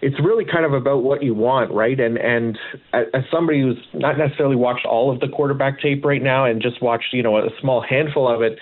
[0.03, 1.99] it's really kind of about what you want, right?
[1.99, 2.59] And and
[2.93, 6.81] as somebody who's not necessarily watched all of the quarterback tape right now and just
[6.81, 8.59] watched you know a small handful of it,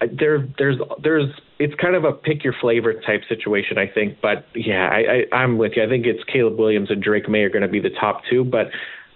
[0.00, 4.18] uh, there there's there's it's kind of a pick your flavor type situation, I think.
[4.20, 5.82] But yeah, I, I I'm with you.
[5.82, 8.44] I think it's Caleb Williams and Drake Maye are going to be the top two,
[8.44, 8.66] but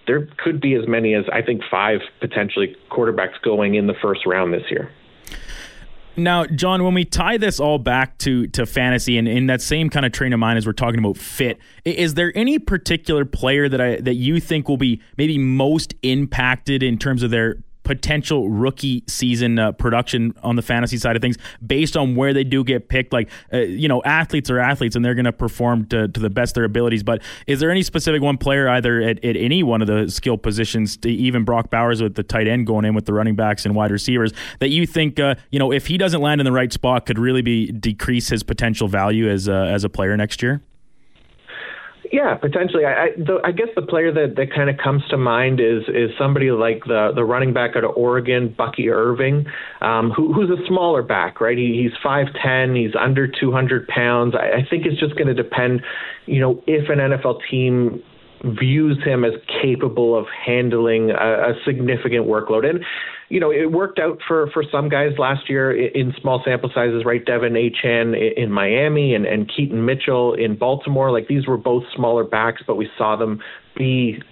[0.07, 4.25] there could be as many as I think five potentially quarterbacks going in the first
[4.27, 4.91] round this year.
[6.19, 9.89] Now, Jon, when we tie this all back to to fantasy and in that same
[9.89, 13.69] kind of train of mind as we're talking about fit, is there any particular player
[13.69, 18.51] that I that you think will be maybe most impacted in terms of their potential
[18.51, 22.63] rookie season uh, production on the fantasy side of things based on where they do
[22.63, 23.15] get picked.
[23.15, 26.55] Like, uh, you know, athletes are athletes and they're going to perform to, the best
[26.55, 27.03] their abilities.
[27.03, 30.37] But is there any specific one player, either at, at any one of the skill
[30.37, 33.75] positions, even Brock Bowers with the tight end going in with the running backs and
[33.75, 36.71] wide receivers, that you think, uh, you know, if he doesn't land in the right
[36.71, 40.61] spot, could really be decrease his potential value as a, as a player next year?
[42.13, 42.85] Yeah, potentially.
[42.85, 45.83] I I, the, I guess the player that, that kind of comes to mind is
[45.89, 49.47] is somebody like the the running back out of Oregon, Bucky Irving,
[49.81, 51.59] um, who, who's a smaller back, right?
[51.59, 54.35] He, he's five ten, he's under two hundred pounds.
[54.35, 55.83] I, I think it's just going to depend,
[56.27, 58.03] you know, if an NFL team
[58.45, 62.69] views him as capable of handling a, a significant workload.
[62.69, 62.85] And
[63.29, 67.05] you know, it worked out for for some guys last year in small sample sizes,
[67.05, 67.25] right?
[67.25, 71.11] De'Von Achane in Miami and and Keaton Mitchell in Baltimore.
[71.11, 73.41] Like these were both smaller backs, but we saw them
[73.77, 74.23] be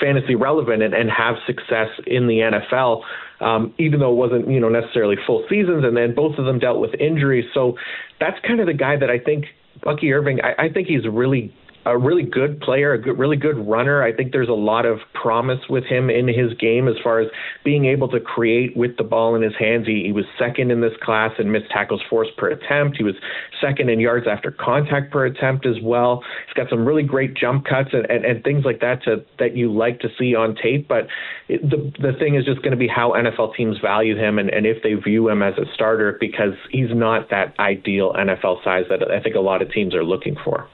[0.00, 3.02] fantasy relevant and, and have success in the NFL,
[3.40, 5.84] um, even though it wasn't you know necessarily full seasons.
[5.84, 7.44] And then both of them dealt with injuries.
[7.52, 7.76] So
[8.18, 9.44] that's kind of the guy that I think
[9.82, 10.40] Bucky Irving.
[10.42, 11.54] I, I think he's really
[11.86, 14.02] a really good player, a good, really good runner.
[14.02, 17.28] I think there's a lot of promise with him in his game as far as
[17.62, 19.86] being able to create with the ball in his hands.
[19.86, 22.96] He, he was second in this class in missed tackles forced per attempt.
[22.96, 23.14] He was
[23.60, 26.22] second in yards after contact per attempt as well.
[26.46, 29.56] He's got some really great jump cuts and, and, and things like that to, that
[29.56, 30.88] you like to see on tape.
[30.88, 31.08] But
[31.48, 34.48] it, the the thing is just going to be how NFL teams value him and,
[34.48, 38.84] and if they view him as a starter because he's not that ideal NFL size
[38.88, 40.68] that I think a lot of teams are looking for.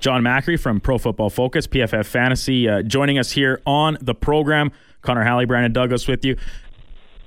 [0.00, 4.72] Jon Macri from Pro Football Focus, PFF Fantasy, uh, joining us here on the program.
[5.02, 6.36] Connor Halley, Brandon Douglas with you.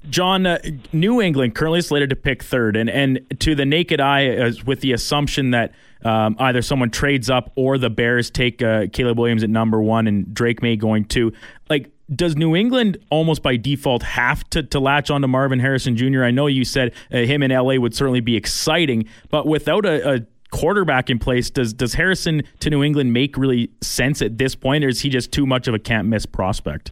[0.10, 0.60] Jon, uh,
[0.94, 4.82] New England currently slated to pick third, and, and to the naked eye, uh, with
[4.82, 5.74] the assumption that
[6.04, 10.08] um, either someone trades up or the Bears take uh, Caleb Williams at number one
[10.08, 11.34] and Drake Maye going two.
[11.70, 15.96] Like, does New England almost by default have to, to latch on to Marvin Harrison
[15.98, 16.24] Jr.?
[16.24, 20.16] I know you said uh, him in LA would certainly be exciting, but without a,
[20.16, 20.20] a
[20.52, 24.84] quarterback in place, does does Harrison to New England make really sense at this point,
[24.84, 26.92] or is he just too much of a can't miss prospect?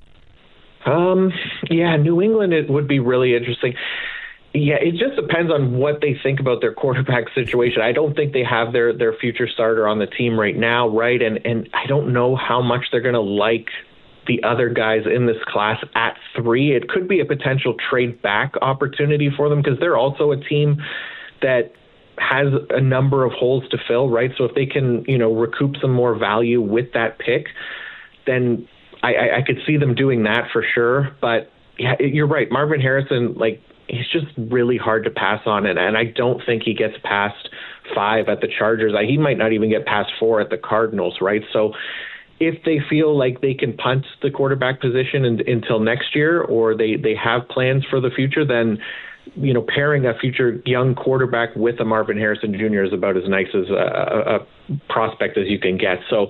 [0.86, 1.34] Um,
[1.70, 3.76] yeah, New England it would be really interesting.
[4.54, 7.82] Yeah, it just depends on what they think about their quarterback situation.
[7.82, 11.22] I don't think they have their their future starter on the team right now, right?
[11.22, 13.68] And and I don't know how much they're going to like
[14.28, 16.76] the other guys in this class at three.
[16.76, 20.78] It could be a potential trade back opportunity for them because they're also a team
[21.42, 21.72] that
[22.18, 24.32] has a number of holes to fill, right?
[24.38, 27.48] So if they can, you know, recoup some more value with that pick,
[28.26, 28.68] then
[29.04, 31.16] I, I, I could see them doing that for sure.
[31.22, 32.52] But yeah, you're right.
[32.52, 36.64] Marvin Harrison, like, he's just really hard to pass on, and, and I don't think
[36.64, 37.50] he gets past
[37.96, 38.94] five at the Chargers.
[38.98, 41.42] I, he might not even get past four at the Cardinals, right?
[41.54, 41.72] So
[42.40, 46.96] if they feel like they can punt the quarterback position until next year, or they
[46.96, 48.80] they have plans for the future, then
[49.36, 52.84] you know, pairing a future young quarterback with a Marvin Harrison Jr.
[52.84, 56.00] is about as nice as a, a prospect as you can get.
[56.10, 56.28] So,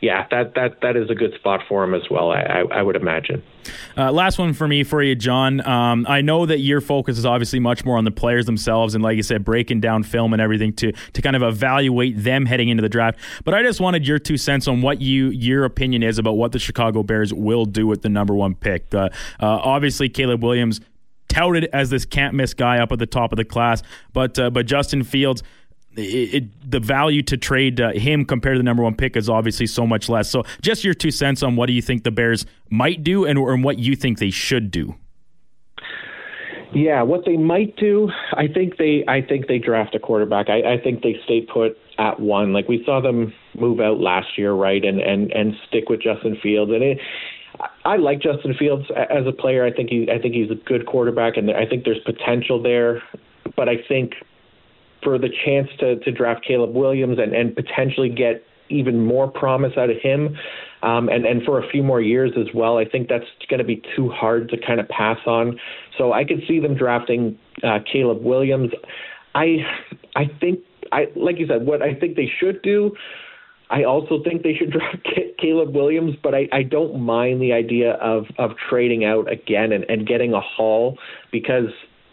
[0.00, 2.30] yeah, that that that is a good spot for him as well.
[2.30, 3.42] I, I, would imagine.
[3.96, 5.66] Uh, last one for me for you, Jon.
[5.66, 9.02] Um, I know that your focus is obviously much more on the players themselves, and
[9.02, 12.68] like you said, breaking down film and everything to to kind of evaluate them heading
[12.68, 13.18] into the draft.
[13.44, 16.52] But I just wanted your two cents on what you your opinion is about what
[16.52, 18.94] the Chicago Bears will do with the number one pick.
[18.94, 19.08] Uh,
[19.40, 20.80] uh, obviously, Caleb Williams
[21.28, 24.50] touted as this can't miss guy up at the top of the class, but uh,
[24.50, 25.42] but Justin Fields.
[25.96, 29.28] It, it, the value to trade uh, him compared to the number one pick is
[29.28, 30.30] obviously so much less.
[30.30, 33.36] So, just your two cents on what do you think the Bears might do, and,
[33.36, 34.94] and what you think they should do.
[36.72, 40.50] Yeah, what they might do, I think they, I think they draft a quarterback.
[40.50, 42.52] I, I think they stay put at one.
[42.52, 46.36] Like we saw them move out last year, right, and and and stick with Justin
[46.42, 46.98] Fields, and it
[47.84, 49.64] I like Justin Fields as a player.
[49.64, 53.02] I think he I think he's a good quarterback, and I think there's potential there.
[53.56, 54.12] But I think
[55.02, 59.72] for the chance to to draft Caleb Williams and and potentially get even more promise
[59.78, 60.36] out of him,
[60.82, 63.64] um, and and for a few more years as well, I think that's going to
[63.64, 65.58] be too hard to kind of pass on.
[65.96, 68.70] So I could see them drafting uh, Caleb Williams.
[69.34, 69.58] I
[70.14, 70.60] I think
[70.92, 72.94] I like you said what I think they should do
[73.70, 75.06] I also think they should draft
[75.38, 79.84] Caleb Williams, but I, I don't mind the idea of of trading out again and,
[79.84, 80.98] and getting a haul
[81.32, 81.70] because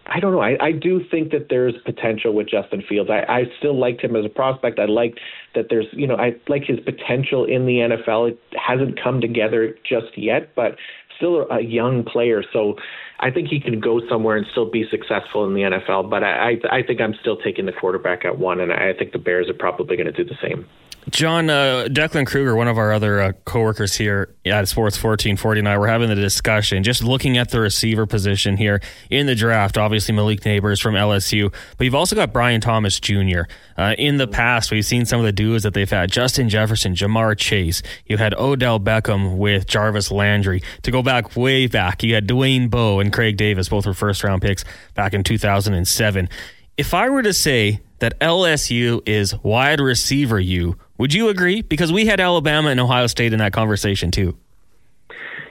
[0.08, 0.41] I don't know.
[0.41, 3.10] I, I do think that there's potential with Justin Fields.
[3.10, 4.78] I, I still liked him as a prospect.
[4.78, 5.20] I liked
[5.56, 8.32] that there's, you know, I like his potential in the NFL.
[8.32, 10.76] It hasn't come together just yet, but
[11.18, 12.76] still a young player, so
[13.20, 16.10] I think he can go somewhere and still be successful in the NFL.
[16.10, 19.12] But I, I, I think I'm still taking the quarterback at one, and I think
[19.12, 20.68] the Bears are probably going to do the same.
[21.12, 25.70] Jon, uh, Declan Kruger, one of our other uh, coworkers here at Sports 1440 and
[25.70, 29.78] I were having the discussion, just looking at the receiver position here in the draft.
[29.78, 33.41] Obviously, Malik Nabers from LSU, but you've also got Brian Thomas Jr.
[33.78, 36.96] Uh, in the past, we've seen some of the duos that they've had Justin Jefferson,
[36.96, 37.84] Ja'Marr Chase.
[38.08, 40.63] You had Odell Beckham with Jarvis Landry.
[40.82, 44.24] To go back way back, you had Dwayne Bowe and Craig Davis, both were first
[44.24, 44.65] round picks
[44.96, 46.30] back in 2007.
[46.78, 51.62] If I were to say that LSU is wide receiver you, would you agree?
[51.62, 54.38] Because we had Alabama and Ohio State in that conversation too.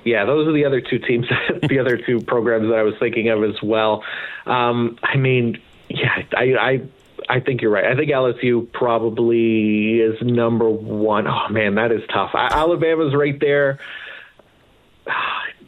[0.05, 1.27] Yeah, those are the other two teams,
[1.69, 4.05] the other two programs that I was thinking of as well.
[4.47, 6.81] Um, I mean, yeah, I, I
[7.29, 7.87] I think you're right.
[7.87, 11.27] I think LSU probably is number one.
[11.27, 12.31] Oh man, that is tough.
[12.35, 13.79] I, Alabama's right there.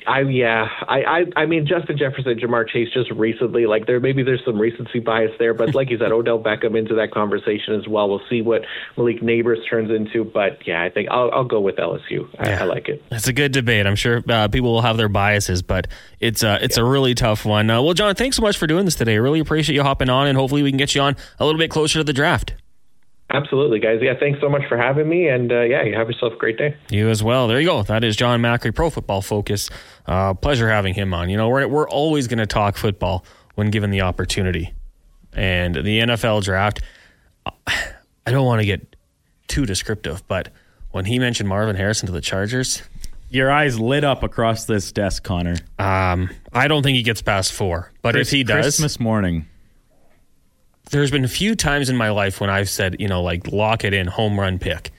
[0.06, 4.22] I yeah, I, I I mean Justin Jefferson, Ja'Marr Chase just recently, like there maybe
[4.22, 7.88] there's some recency bias there, but like you said, Odell Beckham into that conversation as
[7.88, 8.08] well.
[8.08, 8.62] We'll see what
[8.96, 12.28] Malik Nabers turns into, but yeah, I think I'll I'll go with LSU.
[12.38, 12.62] I, yeah.
[12.62, 13.02] I like it.
[13.10, 13.86] It's a good debate.
[13.86, 15.88] I'm sure uh, people will have their biases, but
[16.20, 16.84] it's uh, it's yeah.
[16.84, 17.68] a really tough one.
[17.68, 19.14] Uh, well, Jon, thanks so much for doing this today.
[19.14, 21.58] I really appreciate you hopping on, and hopefully we can get you on a little
[21.58, 22.54] bit closer to the draft.
[23.30, 23.98] Absolutely, guys.
[24.00, 25.28] Yeah, thanks so much for having me.
[25.28, 26.76] And uh, yeah, you have yourself a great day.
[26.90, 27.48] You as well.
[27.48, 27.82] There you go.
[27.82, 29.68] That is Jon Macri, Pro Football Focus.
[30.06, 31.28] Uh, pleasure having him on.
[31.28, 33.24] You know, we're, we're always going to talk football
[33.56, 34.74] when given the opportunity.
[35.32, 36.80] And the NFL draft,
[37.66, 38.96] I don't want to get
[39.48, 40.50] too descriptive, but
[40.92, 42.82] when he mentioned Marvin Harrison to the Chargers,
[43.28, 45.56] your eyes lit up across this desk, Connor.
[45.78, 49.46] Um, I don't think he gets past four, but Chris, if he does, Christmas morning
[50.90, 53.84] there's been a few times in my life when I've said, you know, like lock
[53.84, 54.92] it in, home run pick.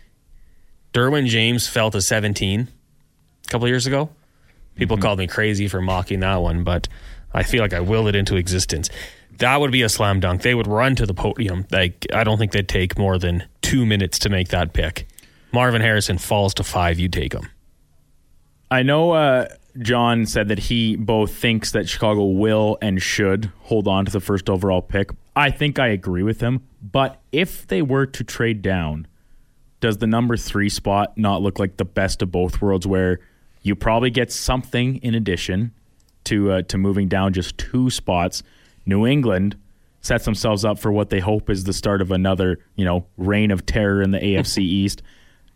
[0.93, 4.09] Derwin James fell to 17 a couple years ago.
[4.75, 5.03] People mm-hmm.
[5.03, 6.87] called me crazy for mocking that one, but
[7.33, 8.89] I feel like I willed it into existence.
[9.37, 10.41] That would be a slam dunk.
[10.41, 11.65] They would run to the podium.
[11.71, 15.07] Like I don't think they'd take more than two minutes to make that pick.
[15.51, 16.99] Marvin Harrison falls to five.
[16.99, 17.49] You take him.
[18.69, 19.47] I know uh,
[19.79, 24.19] Jon said that he both thinks that Chicago will and should hold on to the
[24.19, 25.11] first overall pick.
[25.35, 26.63] I think I agree with him.
[26.81, 29.07] But if they were to trade down,
[29.79, 33.19] does the number three spot not look like the best of both worlds where
[33.61, 35.71] you probably get something in addition
[36.23, 38.43] to uh, to moving down just two spots?
[38.85, 39.57] New England
[40.01, 43.51] sets themselves up for what they hope is the start of another, you know, reign
[43.51, 45.01] of terror in the AFC East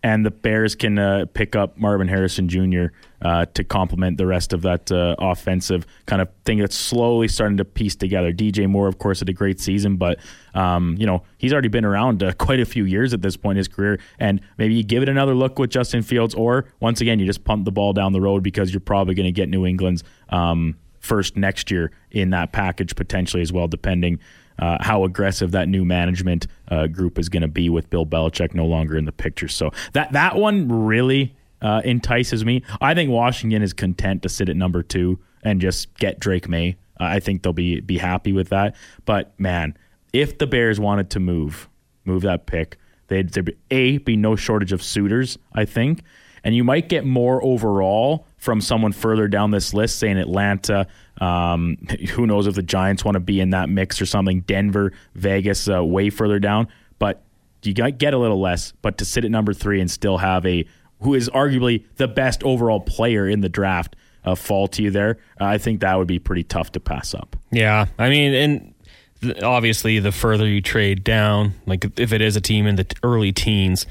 [0.03, 2.85] and the Bears can uh, pick up Marvin Harrison Jr.
[3.21, 7.57] Uh, to complement the rest of that uh, offensive kind of thing that's slowly starting
[7.57, 8.33] to piece together.
[8.33, 10.17] DJ Moore, of course, had a great season, but
[10.55, 13.57] um, you know he's already been around uh, quite a few years at this point
[13.57, 16.99] in his career, and maybe you give it another look with Justin Fields, or once
[17.01, 19.49] again you just punt the ball down the road because you're probably going to get
[19.49, 20.03] New England's.
[20.29, 24.19] Um, first next year in that package potentially as well, depending
[24.61, 28.53] uh, how aggressive that new management uh, group is going to be with Bill Belichick
[28.53, 29.47] no longer in the picture.
[29.47, 32.63] So that that one really uh, entices me.
[32.79, 36.77] I think Washington is content to sit at number two and just get Drake Maye.
[36.99, 38.75] I think they'll be be happy with that.
[39.05, 39.75] But man,
[40.13, 41.67] if the Bears wanted to move
[42.05, 45.37] move that pick, they'd there be a be no shortage of suitors.
[45.53, 46.03] I think,
[46.43, 50.87] and you might get more overall from someone further down this list, saying Atlanta.
[51.19, 51.77] Um,
[52.11, 54.41] who knows if the Giants want to be in that mix or something?
[54.41, 56.67] Denver, Vegas, uh, way further down.
[56.99, 57.21] But
[57.63, 58.73] you get a little less.
[58.81, 60.65] But to sit at number three and still have a
[61.01, 65.17] who is arguably the best overall player in the draft uh, fall to you there,
[65.39, 67.35] I think that would be pretty tough to pass up.
[67.51, 72.41] Yeah, I mean, and obviously the further you trade down, like if it is a
[72.41, 73.85] team in the early teens,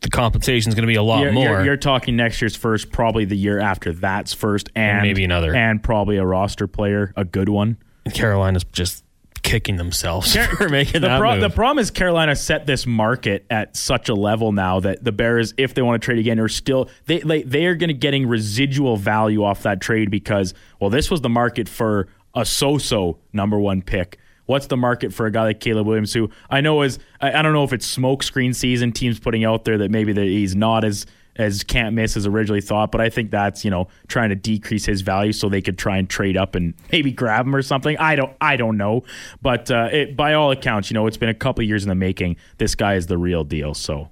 [0.00, 1.44] the compensation is going to be a lot you're, more.
[1.44, 5.24] You're, you're, talking next year's first, probably the year after that's first, and, and, maybe
[5.24, 7.76] another, and probably a roster player, a good one.
[8.12, 9.04] Carolina's just
[9.42, 11.40] kicking themselves Car- for making the that pro- move.
[11.40, 15.54] The problem is Carolina set this market at such a level now that the Bears,
[15.56, 18.26] if they want to trade again, are still they they, they are going to getting
[18.26, 23.58] residual value off that trade because well, this was the market for a so-so number
[23.58, 26.98] one pick what's the market for a guy like Caleb Williams, who I know is
[27.20, 30.24] I, I don't know if it's smokescreen season, teams putting out there that maybe that
[30.24, 31.06] he's not as
[31.36, 34.86] as can't miss as originally thought, but I think that's you know trying to decrease
[34.86, 37.96] his value so they could try and trade up and maybe grab him or something.
[37.98, 39.04] I don't I don't know,
[39.42, 41.94] but uh, it, by all accounts, you know it's been a couple years in the
[41.94, 42.36] making.
[42.56, 43.74] This guy is the real deal.
[43.74, 44.08] So,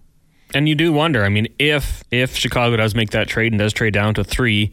[0.54, 1.24] and you do wonder.
[1.24, 4.70] I mean, if if Chicago does make that trade and does trade down to three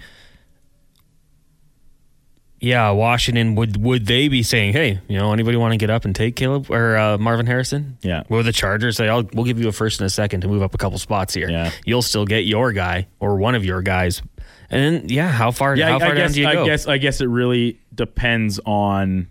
[2.63, 6.05] yeah, Washington would would they be saying, hey, you know, anybody want to get up
[6.05, 7.97] and take Caleb or uh, Marvin Harrison?
[8.01, 8.23] Yeah.
[8.29, 10.61] Will the Chargers say, I'll, we'll give you a first and a second to move
[10.63, 11.49] up a couple spots here.
[11.49, 11.71] Yeah.
[11.85, 14.21] You'll still get your guy or one of your guys
[14.69, 15.75] And then, yeah, how far?
[15.75, 16.65] Yeah, how I, far I down guess do you I go?
[16.65, 19.27] guess I guess it really depends on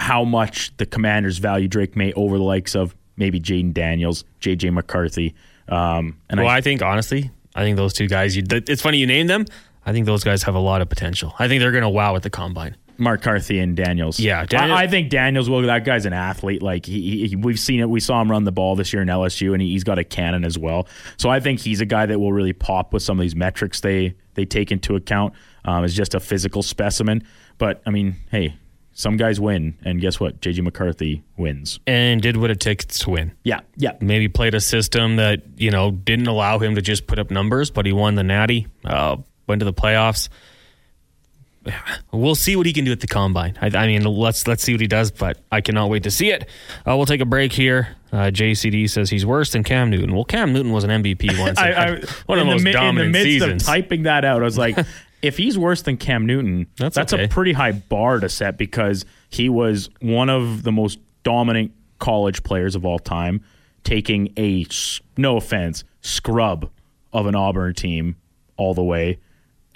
[0.00, 4.72] how much the Commanders value Drake Maye over the likes of maybe Jayden Daniels, JJ
[4.72, 5.36] McCarthy.
[5.68, 8.36] Um, and well, I, I think honestly, I think those two guys.
[8.36, 9.46] You, it's funny you name them.
[9.86, 11.32] I think those guys have a lot of potential.
[11.38, 12.76] I think they're going to wow at the combine.
[12.98, 14.18] McCarthy and Daniels.
[14.18, 15.62] Yeah, Daniels- I, I think Daniels will.
[15.62, 16.62] That guy's an athlete.
[16.62, 17.88] Like he, he, we've seen it.
[17.88, 20.04] We saw him run the ball this year in LSU, and he, he's got a
[20.04, 20.88] cannon as well.
[21.18, 23.80] So I think he's a guy that will really pop with some of these metrics
[23.80, 25.34] they they take into account.
[25.64, 27.22] Um, is just a physical specimen.
[27.58, 28.56] But I mean, hey,
[28.92, 30.40] some guys win, and guess what?
[30.40, 31.80] JJ McCarthy wins.
[31.86, 33.32] And did what it takes to win.
[33.44, 33.92] Yeah, yeah.
[34.00, 37.70] Maybe played a system that you know didn't allow him to just put up numbers,
[37.70, 38.68] but he won the Natty.
[38.84, 40.28] Uh, went to the playoffs.
[42.12, 43.58] We'll see what he can do at the combine.
[43.60, 45.10] I, I mean, let's let's see what he does.
[45.10, 46.48] But I cannot wait to see it.
[46.86, 47.96] Uh, we'll take a break here.
[48.12, 50.14] Uh, JCD says he's worse than Cam Newton.
[50.14, 51.58] Well, Cam Newton was an MVP once.
[51.58, 51.88] I, I,
[52.26, 53.62] one of in the most mi- dominant in the midst seasons.
[53.62, 54.78] of typing that out, I was like,
[55.22, 57.24] if he's worse than Cam Newton, That's that's, okay.
[57.24, 62.44] a pretty high bar to set because he was one of the most dominant college
[62.44, 63.42] players of all time,
[63.82, 64.64] taking a
[65.16, 66.70] no offense scrub
[67.12, 68.14] of an Auburn team
[68.56, 69.18] all the way,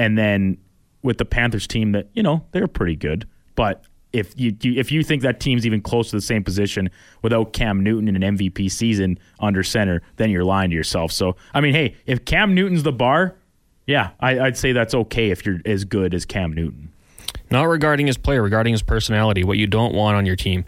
[0.00, 0.56] and then
[1.02, 3.84] with the Panthers team that you know they're pretty good, but.
[4.12, 6.90] If you, you if you think that team's even close to the same position
[7.22, 11.12] without Cam Newton in an MVP season under center, then you're lying to yourself.
[11.12, 13.36] So I mean, hey, if Cam Newton's the bar,
[13.86, 16.92] yeah, I, I'd say that's okay if you're as good as Cam Newton.
[17.52, 20.64] Not regarding his play, regarding his personality, what you don't want on your team.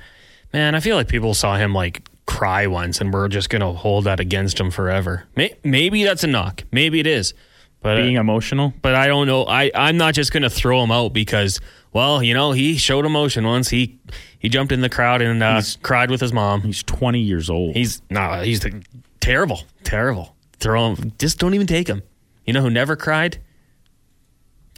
[0.52, 4.04] Man, I feel like people saw him like cry once and we're just to hold
[4.04, 5.24] that against him forever.
[5.64, 6.62] Maybe that's a knock.
[6.70, 7.34] Maybe it is.
[7.82, 9.44] But Being emotional, but I don't know.
[9.44, 11.60] I I'm not just going to throw him out because
[11.92, 13.68] well, you know, he showed emotion once.
[13.68, 13.98] He
[14.38, 16.62] he jumped in the crowd and uh, cried with his mom.
[16.62, 17.74] he's 20 years old.
[17.74, 18.82] He's no, he's the,
[19.20, 20.36] terrible, terrible.
[20.58, 21.12] Throw him.
[21.18, 22.02] Just don't even take him.
[22.46, 23.40] You know who never cried?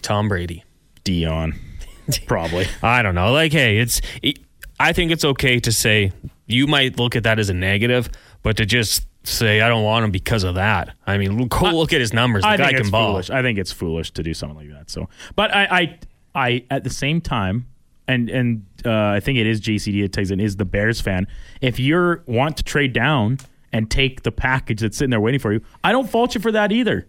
[0.03, 0.65] Tom Brady.
[1.05, 1.55] Dion,
[2.27, 2.67] probably.
[2.83, 3.33] I don't know.
[3.33, 4.01] Like, hey, it's.
[4.23, 4.39] It,
[4.81, 6.13] I think it's okay to say
[6.47, 8.09] you might look at that as a negative,
[8.43, 10.95] but to just say I don't want him because of that.
[11.07, 12.43] I mean, look, go look at his numbers.
[12.43, 13.13] The I guy think can it's ball.
[13.13, 13.31] foolish.
[13.31, 14.91] I think it's foolish to do something like that.
[14.91, 15.99] So, but I, I,
[16.35, 17.67] I at the same time,
[18.07, 21.27] and and uh, I think it is JCD that takes it is the Bears fan.
[21.61, 23.39] If you want to trade down
[23.73, 26.53] and take the package that's sitting there waiting for you, I don't fault you for
[26.53, 27.09] that either.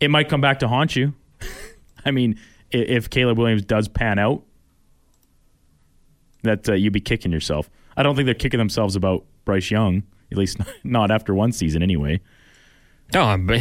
[0.00, 1.14] It might come back to haunt you.
[2.04, 2.38] I mean,
[2.72, 4.42] i- if Caleb Williams does pan out,
[6.42, 7.68] that uh, you'd be kicking yourself.
[7.96, 11.82] I don't think they're kicking themselves about Bryce Young, at least not after one season
[11.82, 12.20] anyway.
[13.12, 13.60] No, I mean-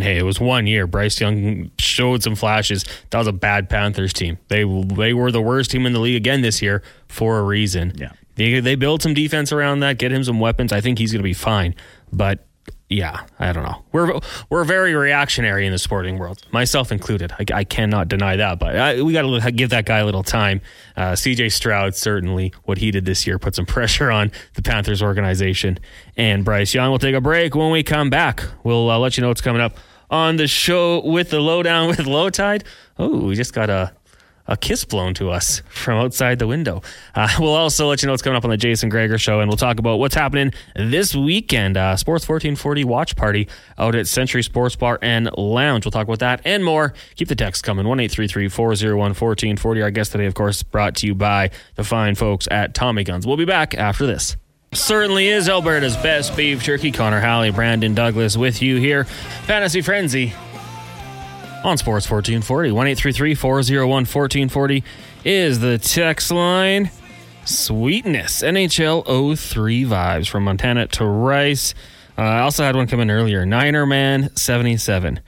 [0.00, 0.86] hey, it was one year.
[0.86, 2.84] Bryce Young showed some flashes.
[3.10, 4.38] That was a bad Panthers team.
[4.48, 7.92] They they were the worst team in the league again this year for a reason.
[7.96, 8.12] Yeah.
[8.36, 10.72] they they build some defense around that, get him some weapons.
[10.72, 11.74] I think he's going to be fine.
[12.12, 12.46] But
[12.88, 13.82] yeah, I don't know.
[13.92, 14.20] We're
[14.50, 17.32] we're very reactionary in the sporting world, myself included.
[17.32, 18.58] I, I cannot deny that.
[18.58, 20.60] But I, we got to give that guy a little time.
[20.96, 21.48] Uh, C.J.
[21.48, 25.78] Stroud certainly what he did this year put some pressure on the Panthers organization.
[26.16, 27.54] And Bryce Young will take a break.
[27.54, 29.78] When we come back, we'll uh, let you know what's coming up
[30.10, 32.64] on the show with the lowdown with Low Tide.
[32.98, 33.92] Oh, we just got a
[34.46, 36.82] a kiss blown to us from outside the window.
[37.14, 39.48] Uh, we'll also let you know what's coming up on the Jason Gregor show, and
[39.48, 41.76] we'll talk about what's happening this weekend.
[41.76, 45.84] Uh, Sports 1440 watch party out at Century Sports Bar and Lounge.
[45.84, 46.94] We'll talk about that and more.
[47.16, 49.82] Keep the text coming 1 401 1440.
[49.82, 53.26] Our guest today, of course, brought to you by the fine folks at Tommy Guns.
[53.26, 54.36] We'll be back after this.
[54.72, 56.90] Certainly is Alberta's best beef jerky.
[56.90, 59.04] Connor Halley, Brandon Douglas with you here.
[59.04, 60.32] Fantasy Frenzy
[61.64, 62.70] on Sports 1440.
[62.72, 64.84] 1 401 1440
[65.24, 66.90] is the text line.
[67.44, 68.42] Sweetness.
[68.42, 71.74] NHL 03 vibes from Montana to Rice.
[72.16, 73.44] Uh, I also had one come in earlier.
[73.44, 75.20] Niner Man 77.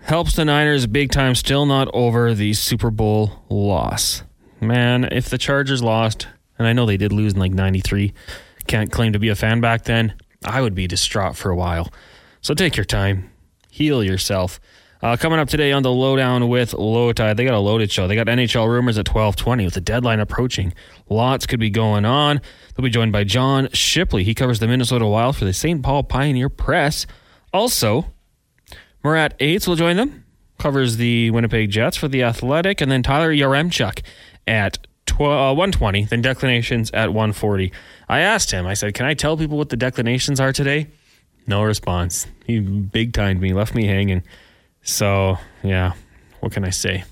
[0.00, 4.22] Helps the Niners big time, still not over the Super Bowl loss.
[4.60, 6.28] Man, if the Chargers lost,
[6.58, 8.12] and I know they did lose in like 93,
[8.66, 10.14] can't claim to be a fan back then,
[10.44, 11.90] I would be distraught for a while.
[12.42, 13.30] So take your time,
[13.70, 14.60] heal yourself.
[15.04, 18.08] Uh, coming up today on the lowdown with Low Tide, they got a loaded show.
[18.08, 20.72] They got NHL rumors at twelve twenty with the deadline approaching.
[21.10, 22.40] Lots could be going on.
[22.74, 24.24] They'll be joined by John Shipley.
[24.24, 25.82] He covers the Minnesota Wild for the St.
[25.82, 27.06] Paul Pioneer Press.
[27.52, 28.06] Also,
[29.04, 30.24] Murat Ates will join them.
[30.58, 34.00] Covers the Winnipeg Jets for the Athletic, and then Tyler Yaremchuk
[34.46, 34.78] at
[35.20, 36.04] uh, 120.
[36.04, 37.70] Then declinations at 140.
[38.08, 38.66] I asked him.
[38.66, 40.86] I said, "Can I tell people what the declinations are today?"
[41.46, 42.26] No response.
[42.46, 44.22] He big timed me, left me hanging.
[44.84, 45.94] So yeah,
[46.40, 47.04] what can I say?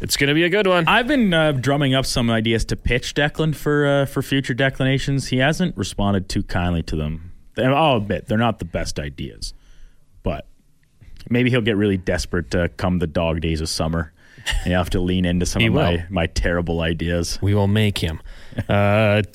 [0.00, 0.88] It's gonna be a good one.
[0.88, 5.28] I've been uh, drumming up some ideas to pitch Declan for uh, for future declinations.
[5.28, 7.32] He hasn't responded too kindly to them.
[7.56, 9.52] And I'll admit they're not the best ideas,
[10.22, 10.48] but
[11.28, 14.12] Maybe he'll get really desperate to come the dog days of summer.
[14.66, 15.82] You have to lean into some of will.
[15.82, 17.38] my, my terrible ideas.
[17.40, 18.20] We will make him.
[18.68, 19.22] Uh,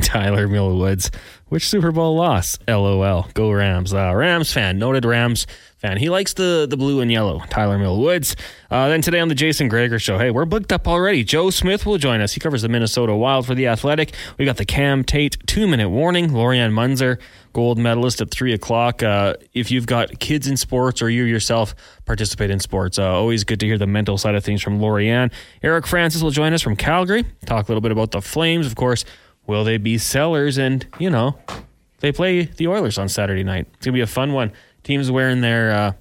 [0.00, 1.14] Tyler Millwoods.
[1.48, 2.58] Which Super Bowl loss?
[2.68, 3.26] LOL.
[3.32, 3.94] Go Rams.
[3.94, 5.46] Uh, Rams fan, noted Rams
[5.78, 5.96] fan.
[5.96, 7.40] He likes the the blue and yellow.
[7.48, 8.36] Tyler Millwoods.
[8.70, 11.24] Uh, then today on the Jason Gregor show, hey, we're booked up already.
[11.24, 12.34] Joe Smith will join us.
[12.34, 14.12] He covers the Minnesota Wild for the Athletic.
[14.38, 16.34] We got the Cam Tait two minute warning.
[16.34, 17.18] Lori-Ann Muenzer,
[17.54, 19.02] gold medalist at three o'clock.
[19.02, 21.74] Uh, if you've got kids in sports or you yourself
[22.04, 25.30] participate in sports, uh, always good to hear the mental side of things from Lori-Ann.
[25.62, 27.24] Eric Francis will join us from Calgary.
[27.46, 29.06] Talk a little bit about the Flames, of course.
[29.48, 30.58] Will they be sellers?
[30.58, 31.36] And you know,
[31.98, 33.66] they play the Oilers on Saturday night.
[33.74, 34.52] It's gonna be a fun one.
[34.84, 35.92] Teams wearing their uh,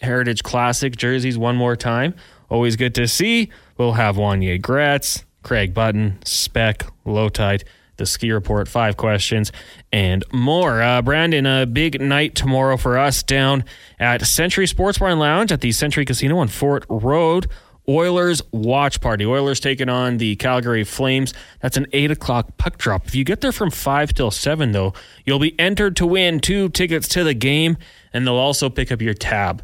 [0.00, 2.14] Heritage Classic jerseys one more time.
[2.48, 3.50] Always good to see.
[3.78, 7.64] We'll have Wanye Gratz, Craig Button, Speck, Lowtide,
[7.96, 9.52] the ski report, five questions,
[9.92, 10.82] and more.
[10.82, 13.64] Uh, Brandon, a big night tomorrow for us down
[13.98, 17.46] at Century Sports Bar and Lounge at the Century Casino on Fort Road.
[17.88, 19.26] Oilers watch party.
[19.26, 21.34] Oilers taking on the Calgary Flames.
[21.60, 23.06] That's an eight o'clock puck drop.
[23.06, 26.70] If you get there from five till seven, though, you'll be entered to win two
[26.70, 27.76] tickets to the game,
[28.12, 29.62] and they'll also pick up your tab.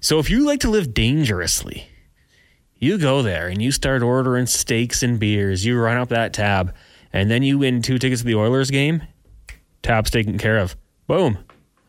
[0.00, 1.86] So if you like to live dangerously,
[2.76, 5.66] you go there and you start ordering steaks and beers.
[5.66, 6.74] You run up that tab,
[7.12, 9.02] and then you win two tickets to the Oilers game.
[9.82, 10.76] Tab's taken care of.
[11.06, 11.38] Boom.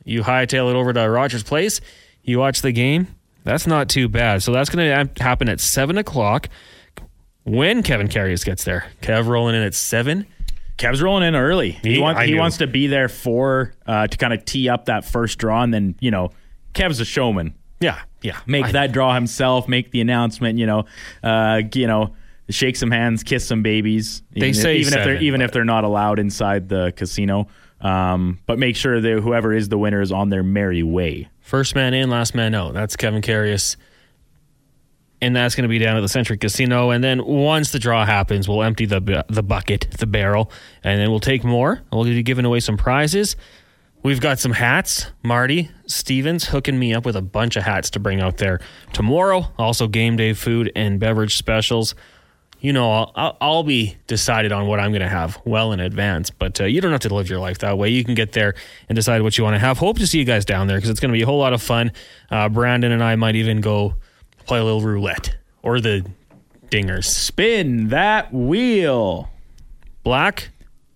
[0.04, 1.80] You hightail it over to Rogers Place.
[2.24, 3.08] You watch the game.
[3.44, 4.44] That's not too bad.
[4.44, 6.50] So that's going to happen at 7 o'clock
[7.44, 8.86] when Kevin Karius gets there.
[9.02, 10.28] Kev rolling in at 7.
[10.78, 11.72] Kev's rolling in early.
[11.72, 14.86] He, He- wants, he wants to be there for uh, to kind of tee up
[14.86, 16.32] that first draw, and then you know,
[16.74, 17.54] Kev's a showman.
[17.80, 18.40] Yeah, yeah.
[18.48, 19.68] Make I- that draw himself.
[19.68, 20.58] Make the announcement.
[20.58, 20.86] You know,
[21.24, 22.16] uh, you know,
[22.50, 24.24] shake some hands, kiss some babies.
[24.32, 26.94] They even say if, even if they're seven, even if they're not allowed inside the
[26.96, 27.48] casino.
[27.82, 31.30] Um, but make sure that whoever is the winner is on their merry way.
[31.42, 32.74] First man in, last man out.
[32.74, 33.76] That's Kevin Karius.
[35.24, 36.90] And that's going to be down at the Century Casino.
[36.90, 40.52] And then once the draw happens, we'll empty the the bucket, the barrel,
[40.84, 41.82] and then we'll take more.
[41.92, 43.36] We'll be giving away some prizes.
[44.04, 45.12] We've got some hats.
[45.22, 48.60] Marty Stevens hooking me up with a bunch of hats to bring out there
[48.94, 49.52] tomorrow.
[49.60, 51.94] Also, game day food and beverage specials.
[52.62, 56.30] You know, I'll, I'll, be decided on what I'm going to have well in advance,
[56.30, 57.90] but uh, you don't have to live your life that way.
[57.90, 58.54] You can get there
[58.88, 59.80] and decide what you want to have.
[59.80, 61.54] Hope to see you guys down there because it's going to be a whole lot
[61.54, 61.92] of fun.
[62.30, 63.96] Uh, Brandon and I might even go
[64.46, 66.06] play a little roulette or the
[66.70, 67.06] dingers.
[67.06, 69.30] Spin that wheel.
[70.04, 70.50] Black,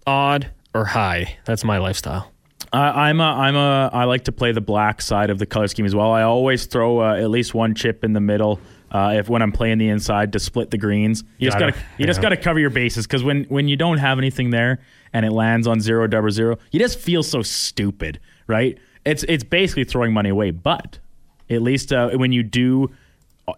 [0.05, 1.37] odd, or high.
[1.45, 2.31] That's my lifestyle.
[2.71, 5.67] I I'm a, I'm a, I like to play the black side of the color
[5.67, 6.11] scheme as well.
[6.11, 8.59] I always throw uh, at least one chip in the middle.
[8.95, 11.83] Uh, if when I'm playing the inside to split the greens, you just Gotta- gotta
[11.97, 14.79] you just gotta cover your bases because when when you don't have anything there
[15.11, 18.77] and it lands on zero double zero, you just feel so stupid, right?
[19.05, 20.51] It's it's basically throwing money away.
[20.51, 20.99] But
[21.49, 22.89] at least uh, when you do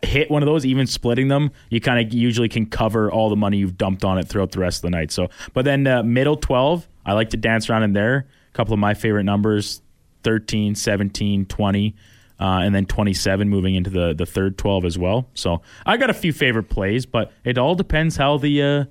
[0.02, 3.36] hit one of those, even splitting them, you kind of usually can cover all the
[3.36, 5.12] money you've dumped on it throughout the rest of the night.
[5.12, 8.26] So, but then uh, middle 12, I like to dance around in there.
[8.50, 9.84] A couple of my favorite numbers
[10.24, 11.96] 13, 17, 20,
[12.40, 15.30] uh, and then 27 moving into the, the third 12 as well.
[15.34, 18.86] So I got a few favorite plays, but it all depends how the, uh,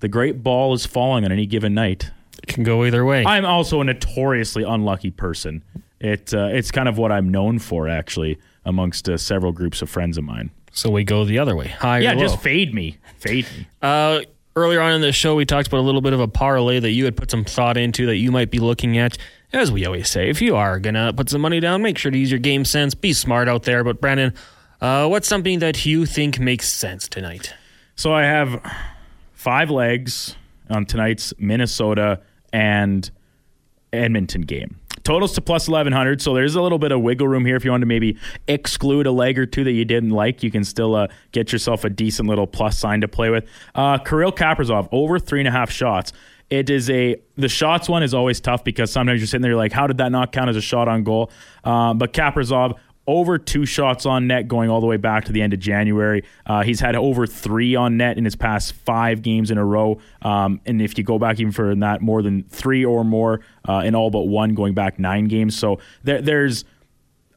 [0.00, 2.10] the great ball is falling on any given night.
[2.42, 3.24] It can go either way.
[3.24, 5.62] I'm also a notoriously unlucky person.
[6.00, 9.90] It uh, it's kind of what I'm known for, actually, amongst uh, several groups of
[9.90, 10.50] friends of mine.
[10.72, 11.68] so we go the other way.
[11.68, 13.66] High Yeah, just fade me, fade me.
[13.82, 14.22] Uh,
[14.56, 16.90] earlier on in the show, we talked about a little bit of a parlay that
[16.92, 19.18] you had put some thought into that you might be looking at.
[19.52, 22.18] As we always say, if you are gonna put some money down, make sure to
[22.18, 22.94] use your game sense.
[22.94, 23.82] Be smart out there.
[23.82, 24.32] But Brandon,
[24.80, 27.52] uh, what's something that you think makes sense tonight?
[27.96, 28.62] So I have
[29.32, 30.36] five legs
[30.68, 32.20] on tonight's Minnesota
[32.52, 33.10] and
[33.92, 34.76] Edmonton game.
[35.02, 36.22] Totals to plus 1100.
[36.22, 37.56] So there's a little bit of wiggle room here.
[37.56, 40.50] If you want to maybe exclude a leg or two that you didn't like, you
[40.50, 43.46] can still uh, get yourself a decent little plus sign to play with.
[43.74, 46.12] Uh, Kirill Kaprizov, over three and a half shots.
[46.50, 49.72] It is a the shots one is always tough because sometimes you're sitting there like,
[49.72, 51.30] how did that not count as a shot on goal?
[51.64, 52.76] Uh, but Kaprizov
[53.06, 56.22] over two shots on net going all the way back to the end of January.
[56.46, 59.98] Uh, he's had over three on net in his past five games in a row.
[60.22, 63.82] Um, and if you go back even than that, more than three or more uh,
[63.84, 65.58] in all but one going back nine games.
[65.58, 66.64] So there, there's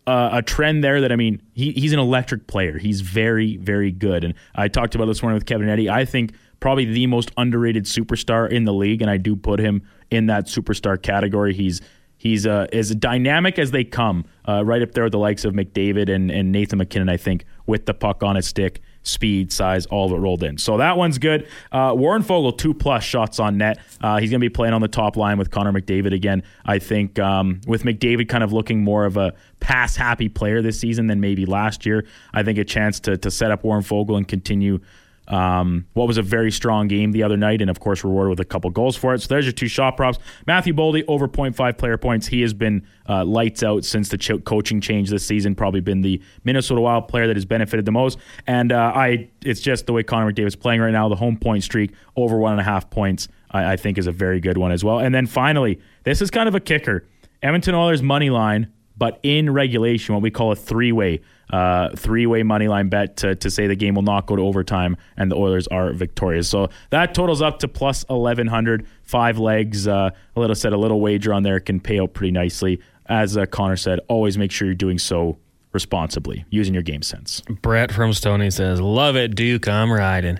[0.05, 2.77] a trend there that I mean, he, he's an electric player.
[2.77, 4.23] He's very, very good.
[4.23, 5.89] And I talked about this morning with Kevin Eddie.
[5.89, 6.33] I think
[6.63, 10.45] probably the most underrated superstar in the league, and I do put him in that
[10.45, 11.53] superstar category.
[11.53, 11.81] He's
[12.17, 15.53] he's uh, as dynamic as they come, uh, right up there with the likes of
[15.53, 17.09] McDavid and, and Nathan MacKinnon.
[17.09, 20.57] I think with the puck on his stick, speed, size, all of it rolled in.
[20.57, 21.49] So that one's good.
[21.69, 23.79] Uh, Warren Foegele, two plus shots on net.
[23.99, 26.43] Uh, he's going to be playing on the top line with Connor McDavid again.
[26.65, 30.79] I think um, with McDavid kind of looking more of a pass happy player this
[30.79, 34.15] season than maybe last year, I think a chance to, to set up Warren Foegele
[34.15, 34.79] and continue
[35.27, 38.39] um, what was a very strong game the other night, and of course rewarded with
[38.39, 39.21] a couple goals for it.
[39.21, 40.19] So there's your two shot props.
[40.45, 42.27] Matthew Boldy over 0.5 player points.
[42.27, 45.55] He has been uh, lights out since the ch- coaching change this season.
[45.55, 48.17] Probably been the Minnesota Wild player that has benefited the most.
[48.47, 51.07] And uh, I, it's just the way Connor McDavid's playing right now.
[51.07, 54.11] The home point streak over one and a half points, I, I think, is a
[54.11, 54.99] very good one as well.
[54.99, 57.05] And then finally, this is kind of a kicker.
[57.41, 61.21] Edmonton Oilers money line, but in regulation, what we call a three way
[61.53, 64.41] uh, three way money line bet to, to say the game will not go to
[64.41, 66.49] overtime and the Oilers are victorious.
[66.49, 68.87] So that totals up to plus 1100.
[69.03, 69.87] Five legs.
[69.87, 72.79] Uh, a little said a little wager on there can pay out pretty nicely.
[73.05, 75.37] As uh, Connor said, always make sure you're doing so
[75.73, 77.41] responsibly, using your game sense.
[77.61, 79.67] Brett from Stony says, "Love it, Duke.
[79.67, 80.39] I'm riding."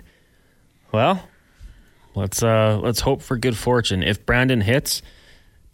[0.90, 1.28] Well,
[2.16, 4.02] let's uh, let's hope for good fortune.
[4.02, 5.02] If Brandon hits,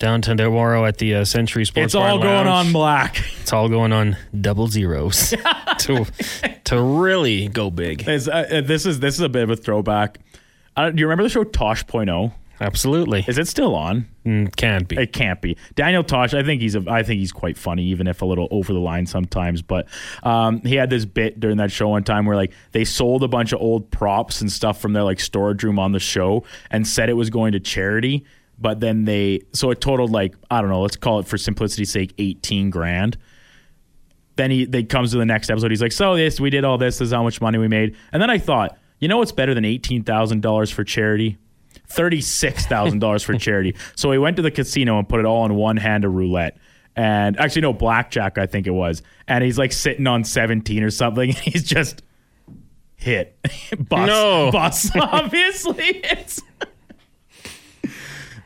[0.01, 1.85] downtown tomorrow at the uh, Century Sports.
[1.85, 2.67] It's all going Lounge.
[2.67, 3.23] on black.
[3.41, 5.31] It's all going on double zeros
[5.79, 6.07] to
[6.65, 8.09] to really go big.
[8.09, 10.19] Is, uh, this is this is a bit of a throwback.
[10.77, 12.33] Uh, do you remember the show Tosh Point Tosh.0?
[12.61, 14.07] Absolutely, Is it still on?
[14.27, 14.97] Mm, can't be.
[14.99, 15.57] It can't be.
[15.77, 18.49] Daniel Tosh, I think he's a, I think he's quite funny, even if a little
[18.51, 19.63] over the line sometimes.
[19.63, 19.89] But
[20.23, 23.29] um, he had this bit during that show one time where like they sold a
[23.29, 26.87] bunch of old props and stuff from their like storage room on the show and
[26.87, 28.27] said it was going to charity.
[28.61, 31.91] But then they so it totaled like I don't know, let's call it for simplicity's
[31.91, 33.17] sake, eighteen grand.
[34.37, 35.71] Then he they comes to the next episode.
[35.71, 36.99] He's like, "So this, we did all this.
[36.99, 39.55] This is how much money we made." And then I thought, you know what's better
[39.55, 41.39] than eighteen thousand dollars for charity?
[41.89, 43.75] Thirty-six thousand dollars for charity.
[43.97, 46.59] So he went to the casino and put it all in one hand of roulette.
[46.97, 49.03] And actually, no, blackjack, I think it was.
[49.27, 51.31] And he's like sitting on 17 or something.
[51.35, 52.03] And he's just
[52.97, 53.39] hit.
[53.89, 54.07] bus.
[54.07, 54.51] No.
[54.53, 56.03] Bus, obviously.
[56.05, 56.43] It's.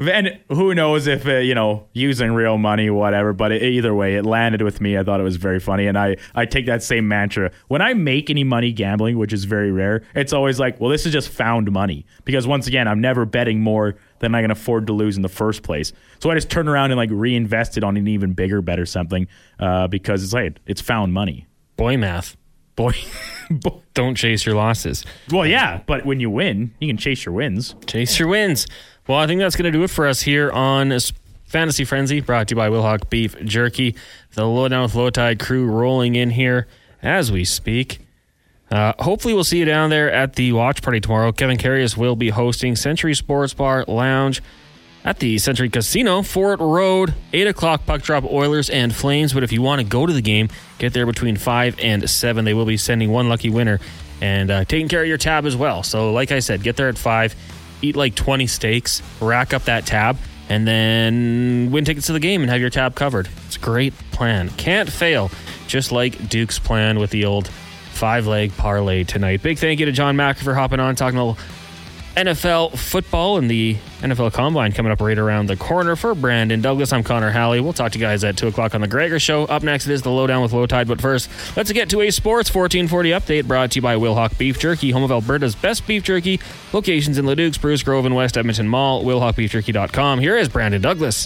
[0.01, 3.33] And who knows if uh, you know using real money, whatever.
[3.33, 4.99] But it, either way, it landed with me.
[4.99, 7.95] I thought it was very funny, and I I take that same mantra when I
[7.95, 10.03] make any money gambling, which is very rare.
[10.15, 13.61] It's always like, well, this is just found money because once again, I'm never betting
[13.61, 15.93] more than I can afford to lose in the first place.
[16.19, 18.87] So I just turn around and like reinvest it on an even bigger bet or
[18.87, 19.27] something
[19.59, 21.47] uh, because it's like it's found money.
[21.77, 22.37] Boy math.
[22.77, 22.95] Boy,
[23.51, 23.81] boy.
[23.95, 25.05] Don't chase your losses.
[25.31, 27.77] well, yeah, but when you win, you can chase your wins.
[27.87, 28.67] Chase your wins.
[29.07, 30.93] Well, I think that's going to do it for us here on
[31.45, 33.95] Fantasy Frenzy, brought to you by Wilhauk Beef Jerky.
[34.33, 36.67] The Lowdown with Low Tide crew rolling in here
[37.03, 38.01] as we speak.
[38.71, 41.31] Uh, hopefully, we'll see you down there at the watch party tomorrow.
[41.31, 44.43] Kevin Karius will be hosting Century Sports Bar Lounge
[45.05, 49.35] at the Century Casino, Fort Road, 8 o'clock puck drop Oilers and Flames.
[49.35, 50.49] But if you want to go to the game,
[50.79, 52.45] get there between 5 and 7.
[52.45, 53.81] They will be sending one lucky winner
[54.23, 55.83] and uh, taking care of your tab as well.
[55.83, 57.35] So, like I said, get there at 5,
[57.83, 60.17] eat like 20 steaks, rack up that tab,
[60.49, 63.29] and then win tickets to the game and have your tab covered.
[63.47, 64.49] It's a great plan.
[64.51, 65.31] Can't fail,
[65.67, 69.43] just like Duke's plan with the old five leg parlay tonight.
[69.43, 71.45] Big thank you to Jon Macri for hopping on, talking a little
[72.17, 76.93] NFL football and the NFL Combine coming up right around the corner for Brandon Douglas.
[76.93, 77.61] I'm Connor Halley.
[77.61, 79.45] We'll talk to you guys at 2 o'clock on The Gregor Show.
[79.47, 80.87] Up next, it is the Lowdown with Low Tide.
[80.87, 84.61] But first, let's get to a Sports 1440 update brought to you by Wilhauk Beef
[84.61, 86.39] Jerky, home of Alberta's best beef jerky.
[86.73, 89.03] Locations in Leduc, Spruce Grove, and West Edmonton Mall.
[89.05, 90.21] WilhaukBeefJerky.com.
[90.21, 91.17] Here is Brandon Douglas.